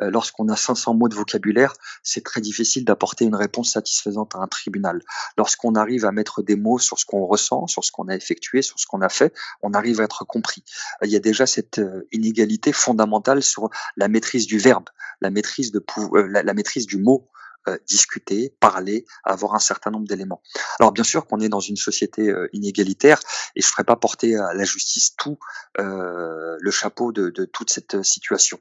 Euh, 0.00 0.10
lorsqu'on 0.10 0.48
a 0.48 0.56
500 0.56 0.94
mots 0.94 1.08
de 1.08 1.14
vocabulaire, 1.14 1.74
c'est 2.02 2.24
très 2.24 2.40
difficile 2.40 2.84
d'apporter 2.84 3.24
une 3.24 3.34
réponse 3.34 3.72
satisfaisante 3.72 4.34
à 4.34 4.38
un 4.38 4.46
tribunal. 4.46 5.00
Lorsqu'on 5.36 5.74
arrive 5.74 6.04
à 6.04 6.12
mettre 6.12 6.42
des 6.42 6.56
mots 6.56 6.78
sur 6.78 6.98
ce 6.98 7.04
qu'on 7.04 7.26
ressent, 7.26 7.66
sur 7.66 7.84
ce 7.84 7.92
qu'on 7.92 8.08
a 8.08 8.14
effectué, 8.14 8.62
sur 8.62 8.78
ce 8.78 8.86
qu'on 8.86 9.00
a 9.00 9.08
fait, 9.08 9.32
on 9.62 9.72
arrive 9.72 10.00
à 10.00 10.04
être 10.04 10.24
compris. 10.24 10.64
Il 11.02 11.10
y 11.10 11.16
a 11.16 11.20
déjà 11.20 11.46
cette 11.46 11.80
inégalité 12.12 12.72
fondamentale 12.72 13.42
sur 13.42 13.70
la 13.96 14.08
maîtrise 14.08 14.46
du 14.46 14.58
verbe, 14.58 14.88
la 15.20 15.30
maîtrise, 15.30 15.72
de, 15.72 15.84
la 16.14 16.54
maîtrise 16.54 16.86
du 16.86 16.98
mot, 16.98 17.28
euh, 17.68 17.78
discuter, 17.86 18.54
parler, 18.60 19.06
avoir 19.24 19.54
un 19.54 19.58
certain 19.58 19.90
nombre 19.90 20.06
d'éléments. 20.06 20.42
Alors 20.80 20.92
bien 20.92 21.02
sûr 21.02 21.26
qu'on 21.26 21.40
est 21.40 21.48
dans 21.48 21.60
une 21.60 21.76
société 21.76 22.28
euh, 22.28 22.46
inégalitaire 22.52 23.20
et 23.56 23.62
je 23.62 23.66
ne 23.66 23.70
ferai 23.70 23.84
pas 23.84 23.96
porter 23.96 24.36
à 24.36 24.52
la 24.52 24.64
justice 24.64 25.14
tout 25.16 25.38
euh, 25.78 26.56
le 26.60 26.70
chapeau 26.70 27.10
de, 27.10 27.30
de, 27.30 27.46
toute 27.46 27.70
cette 27.70 28.02
situation. 28.02 28.58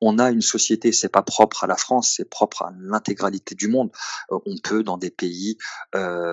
On 0.00 0.20
a 0.20 0.30
une 0.30 0.40
société, 0.40 0.92
c'est 0.92 1.08
pas 1.08 1.22
propre 1.22 1.64
à 1.64 1.66
la 1.66 1.76
France, 1.76 2.14
c'est 2.16 2.30
propre 2.30 2.62
à 2.62 2.72
l'intégralité 2.78 3.56
du 3.56 3.66
monde. 3.66 3.90
on 4.30 4.56
peut 4.62 4.84
dans 4.84 4.98
des 4.98 5.10
pays, 5.10 5.58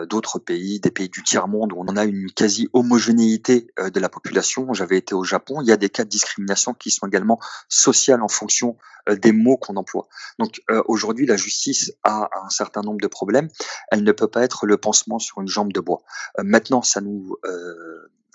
d'autres 0.10 0.38
pays, 0.38 0.80
des 0.80 0.92
pays 0.92 1.10
du 1.10 1.24
tiers 1.24 1.48
monde 1.48 1.74
où 1.74 1.78
on 1.80 1.96
a 1.96 2.06
une 2.06 2.32
quasi 2.32 2.70
homogénéité 2.74 3.68
de 3.80 4.00
la 4.00 4.10
population. 4.10 4.74
J'avais 4.74 4.98
été 4.98 5.16
au 5.16 5.24
Japon, 5.24 5.62
il 5.62 5.68
y 5.68 5.72
a 5.72 5.78
des 5.78 5.90
cas 5.90 6.04
de 6.04 6.10
discrimination 6.10 6.74
qui 6.74 6.92
sont 6.92 7.08
également 7.08 7.40
sociales 7.68 8.22
en 8.22 8.28
fonction 8.28 8.78
des 9.10 9.32
mots 9.32 9.58
qu'on 9.58 9.76
emploie. 9.76 10.08
Donc 10.40 10.62
aujourd'hui, 10.86 11.26
la 11.26 11.38
justice 11.38 11.94
a 12.04 12.30
un 12.44 12.50
certain 12.50 12.82
nombre 12.82 13.02
de 13.02 13.08
problèmes. 13.08 13.50
Elle 13.92 14.04
ne 14.04 14.12
peut 14.12 14.28
pas 14.28 14.44
être 14.44 14.66
le 14.66 14.78
pansement 14.78 15.20
sur 15.20 15.42
une 15.42 15.48
jambe 15.48 15.74
de 15.74 15.80
bois. 15.80 16.02
maintenant, 16.38 16.82
ça 16.82 17.02
nous 17.02 17.38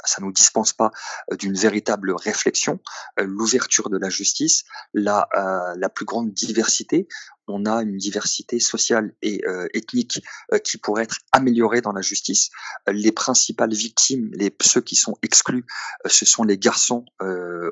ça 0.05 0.23
nous 0.23 0.31
dispense 0.33 0.73
pas 0.73 0.91
d'une 1.39 1.57
véritable 1.57 2.13
réflexion, 2.13 2.79
l'ouverture 3.19 3.91
de 3.91 3.99
la 3.99 4.09
justice, 4.09 4.65
la, 4.95 5.29
la 5.77 5.89
plus 5.89 6.05
grande 6.05 6.33
diversité 6.33 7.09
on 7.49 7.65
a 7.67 7.83
une 7.83 7.97
diversité 7.97 8.61
sociale 8.61 9.15
et 9.23 9.43
euh, 9.47 9.69
ethnique 9.75 10.23
euh, 10.53 10.59
qui 10.59 10.79
pourrait 10.79 11.05
être 11.05 11.19
améliorée 11.33 11.81
dans 11.81 11.93
la 11.93 12.03
justice. 12.03 12.51
Les 12.89 13.13
principales 13.13 13.73
victimes, 13.73 14.31
les 14.33 14.55
ceux 14.63 14.81
qui 14.81 14.97
sont 14.97 15.17
exclus, 15.23 15.65
euh, 16.05 16.09
ce 16.09 16.25
sont 16.25 16.45
les 16.45 16.59
garçons 16.59 17.05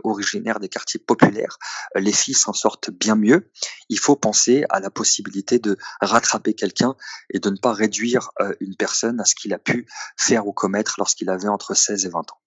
originaires 0.04 0.60
des 0.60 0.68
quartiers 0.68 1.00
populaires. 1.00 1.58
les 1.94 2.12
filles 2.12 2.34
s'en 2.34 2.52
sortent 2.52 2.90
bien 2.90 3.14
mieux. 3.14 3.50
Il 3.88 3.98
faut 3.98 4.16
penser 4.16 4.64
à 4.68 4.80
la 4.80 4.90
possibilité 4.90 5.58
de 5.58 5.76
rattraper 6.00 6.54
quelqu'un 6.54 6.96
et 7.30 7.38
de 7.38 7.50
ne 7.50 7.56
pas 7.56 7.72
réduire 7.72 8.30
une 8.60 8.76
personne 8.76 9.20
à 9.20 9.24
ce 9.24 9.34
qu'il 9.34 9.52
a 9.54 9.58
pu 9.58 9.86
faire 10.16 10.46
ou 10.46 10.52
commettre 10.52 10.94
lorsqu'il 10.98 11.30
avait 11.30 11.48
entre 11.48 11.74
16 11.74 12.06
et 12.06 12.08
20 12.08 12.20
ans. 12.20 12.40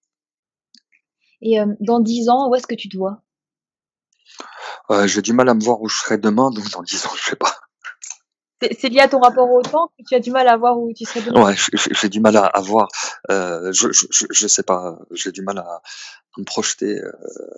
Et 1.40 1.58
dans 1.80 2.00
10 2.00 2.28
ans, 2.28 2.50
où 2.50 2.54
est-ce 2.54 2.66
que 2.66 2.74
tu 2.74 2.88
te 2.88 2.96
vois? 2.96 3.22
Euh, 4.90 5.06
j'ai 5.06 5.22
du 5.22 5.32
mal 5.32 5.48
à 5.48 5.54
me 5.54 5.62
voir 5.62 5.80
où 5.80 5.88
je 5.88 5.96
serai 5.96 6.18
demain, 6.18 6.50
donc 6.50 6.70
dans 6.70 6.82
10 6.82 7.06
ans, 7.06 7.10
je 7.16 7.30
sais 7.30 7.36
pas. 7.36 7.54
C'est 8.60 8.88
lié 8.88 9.00
à 9.00 9.08
ton 9.08 9.20
rapport 9.20 9.48
au 9.50 9.62
temps 9.62 9.88
que 9.96 10.02
tu 10.04 10.14
as 10.16 10.20
du 10.20 10.32
mal 10.32 10.48
à 10.48 10.56
voir 10.56 10.78
où 10.78 10.92
tu 10.92 11.04
serais 11.04 11.22
demain? 11.22 11.44
Ouais, 11.44 11.54
j'ai 11.92 12.08
du 12.08 12.18
mal 12.18 12.36
à, 12.36 12.46
à 12.46 12.60
voir. 12.60 12.88
Euh, 13.30 13.72
je, 13.72 13.92
je, 13.92 14.26
je, 14.30 14.46
sais 14.48 14.64
pas, 14.64 14.98
j'ai 15.12 15.30
du 15.30 15.42
mal 15.42 15.58
à, 15.58 15.80
me 16.38 16.44
projeter. 16.44 17.00
Euh, 17.00 17.12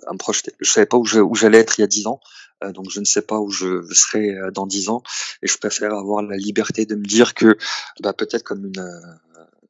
à 0.07 0.13
me 0.13 0.17
projeter. 0.17 0.51
Je 0.59 0.69
savais 0.69 0.85
pas 0.85 0.97
où 0.97 1.05
j'allais 1.35 1.57
être 1.57 1.79
il 1.79 1.81
y 1.81 1.83
a 1.83 1.87
10 1.87 2.07
ans, 2.07 2.19
euh, 2.63 2.71
donc 2.71 2.89
je 2.91 2.99
ne 2.99 3.05
sais 3.05 3.21
pas 3.21 3.39
où 3.39 3.49
je 3.49 3.81
serai 3.93 4.35
euh, 4.35 4.51
dans 4.51 4.67
10 4.67 4.89
ans. 4.89 5.01
Et 5.41 5.47
je 5.47 5.57
préfère 5.57 5.93
avoir 5.93 6.21
la 6.21 6.37
liberté 6.37 6.85
de 6.85 6.95
me 6.95 7.05
dire 7.05 7.33
que 7.33 7.57
bah, 8.01 8.13
peut-être 8.13 8.43
comme 8.43 8.65
une, 8.65 9.01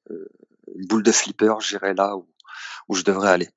une 0.10 0.88
boule 0.88 1.04
de 1.04 1.12
flipper, 1.12 1.54
j'irai 1.62 1.94
là 1.94 2.18
où, 2.18 2.26
où 2.90 2.96
je 2.96 3.04
devrais 3.04 3.30
aller. 3.30 3.50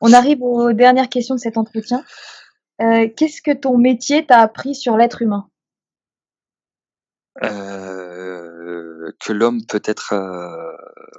On 0.00 0.12
arrive 0.12 0.42
aux 0.42 0.72
dernières 0.72 1.08
questions 1.08 1.34
de 1.34 1.40
cet 1.40 1.56
entretien. 1.56 2.04
Euh, 2.80 3.08
qu'est-ce 3.14 3.42
que 3.42 3.50
ton 3.50 3.76
métier 3.76 4.24
t'a 4.24 4.40
appris 4.40 4.74
sur 4.74 4.96
l'être 4.96 5.20
humain? 5.20 5.50
Euh, 7.42 9.12
que 9.20 9.32
l'homme 9.32 9.64
peut 9.66 9.82
être, 9.84 10.14
euh, 10.14 10.76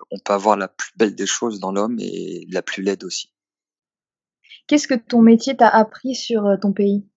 on 0.10 0.20
peut 0.20 0.34
avoir 0.34 0.58
la 0.58 0.68
plus 0.68 0.92
belle 0.96 1.16
des 1.16 1.26
choses 1.26 1.60
dans 1.60 1.72
l'homme 1.72 1.98
et 2.00 2.48
la 2.50 2.62
plus 2.62 2.82
laide 2.82 3.04
aussi. 3.04 3.32
Qu'est-ce 4.68 4.88
que 4.88 4.96
ton 4.96 5.22
métier 5.22 5.56
t'a 5.56 5.70
appris 5.70 6.16
sur 6.16 6.44
ton 6.62 6.74
pays? 6.74 7.08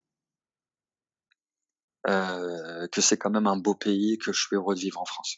Que 2.03 3.01
c'est 3.01 3.17
quand 3.17 3.31
même 3.31 3.47
un 3.47 3.57
beau 3.57 3.73
pays, 3.73 4.19
que 4.19 4.31
je 4.31 4.39
suis 4.39 4.55
heureux 4.55 4.75
de 4.75 4.79
vivre 4.79 5.01
en 5.01 5.05
France. 5.05 5.37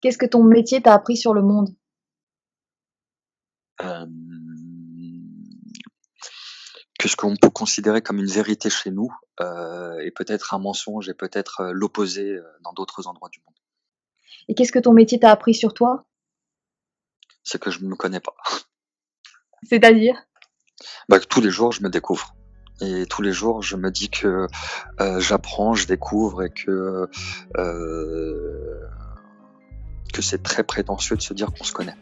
Qu'est-ce 0.00 0.18
que 0.18 0.26
ton 0.26 0.44
métier 0.44 0.80
t'a 0.80 0.94
appris 0.94 1.16
sur 1.16 1.34
le 1.34 1.42
monde? 1.42 1.74
Que 6.98 7.08
ce 7.08 7.16
qu'on 7.16 7.36
peut 7.36 7.50
considérer 7.50 8.02
comme 8.02 8.18
une 8.18 8.30
vérité 8.30 8.70
chez 8.70 8.90
nous 8.90 9.12
euh, 9.40 9.98
est 9.98 10.10
peut-être 10.10 10.54
un 10.54 10.58
mensonge 10.58 11.08
et 11.08 11.14
peut-être 11.14 11.60
euh, 11.60 11.72
l'opposé 11.72 12.30
euh, 12.30 12.42
dans 12.62 12.72
d'autres 12.72 13.06
endroits 13.06 13.28
du 13.28 13.40
monde. 13.46 13.54
Et 14.48 14.54
qu'est-ce 14.54 14.72
que 14.72 14.78
ton 14.78 14.92
métier 14.92 15.18
t'a 15.18 15.30
appris 15.30 15.54
sur 15.54 15.74
toi? 15.74 16.06
C'est 17.42 17.60
que 17.60 17.70
je 17.70 17.80
ne 17.80 17.88
me 17.88 17.96
connais 17.96 18.20
pas. 18.20 18.34
C'est-à-dire? 19.62 20.16
Bah, 21.08 21.20
Tous 21.20 21.40
les 21.40 21.50
jours, 21.50 21.72
je 21.72 21.82
me 21.82 21.90
découvre. 21.90 22.36
Et 22.80 23.06
tous 23.06 23.22
les 23.22 23.32
jours, 23.32 23.62
je 23.62 23.76
me 23.76 23.90
dis 23.90 24.10
que 24.10 24.46
euh, 25.00 25.20
j'apprends, 25.20 25.74
je 25.74 25.86
découvre 25.86 26.42
et 26.44 26.50
que, 26.50 27.08
euh, 27.56 28.80
que 30.12 30.20
c'est 30.20 30.42
très 30.42 30.62
prétentieux 30.62 31.16
de 31.16 31.22
se 31.22 31.32
dire 31.32 31.52
qu'on 31.52 31.64
se 31.64 31.72
connaît. 31.72 31.96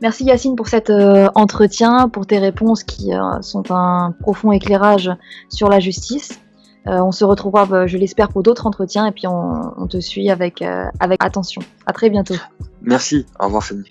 Merci 0.00 0.24
Yacine 0.24 0.56
pour 0.56 0.68
cet 0.68 0.88
euh, 0.88 1.28
entretien, 1.34 2.08
pour 2.08 2.26
tes 2.26 2.38
réponses 2.38 2.84
qui 2.84 3.12
euh, 3.12 3.42
sont 3.42 3.70
un 3.70 4.12
profond 4.20 4.50
éclairage 4.52 5.10
sur 5.50 5.68
la 5.68 5.78
justice. 5.78 6.40
Euh, 6.86 7.02
on 7.02 7.12
se 7.12 7.24
retrouvera, 7.24 7.86
je 7.86 7.98
l'espère, 7.98 8.28
pour 8.28 8.42
d'autres 8.42 8.66
entretiens 8.66 9.06
et 9.06 9.12
puis 9.12 9.26
on, 9.26 9.86
te 9.86 10.00
suit 10.00 10.30
avec, 10.30 10.62
avec 10.98 11.22
attention. 11.22 11.60
À 11.84 11.92
très 11.92 12.08
bientôt. 12.08 12.36
Merci. 12.80 13.26
Au 13.38 13.44
revoir 13.44 13.62
Fanny. 13.62 13.90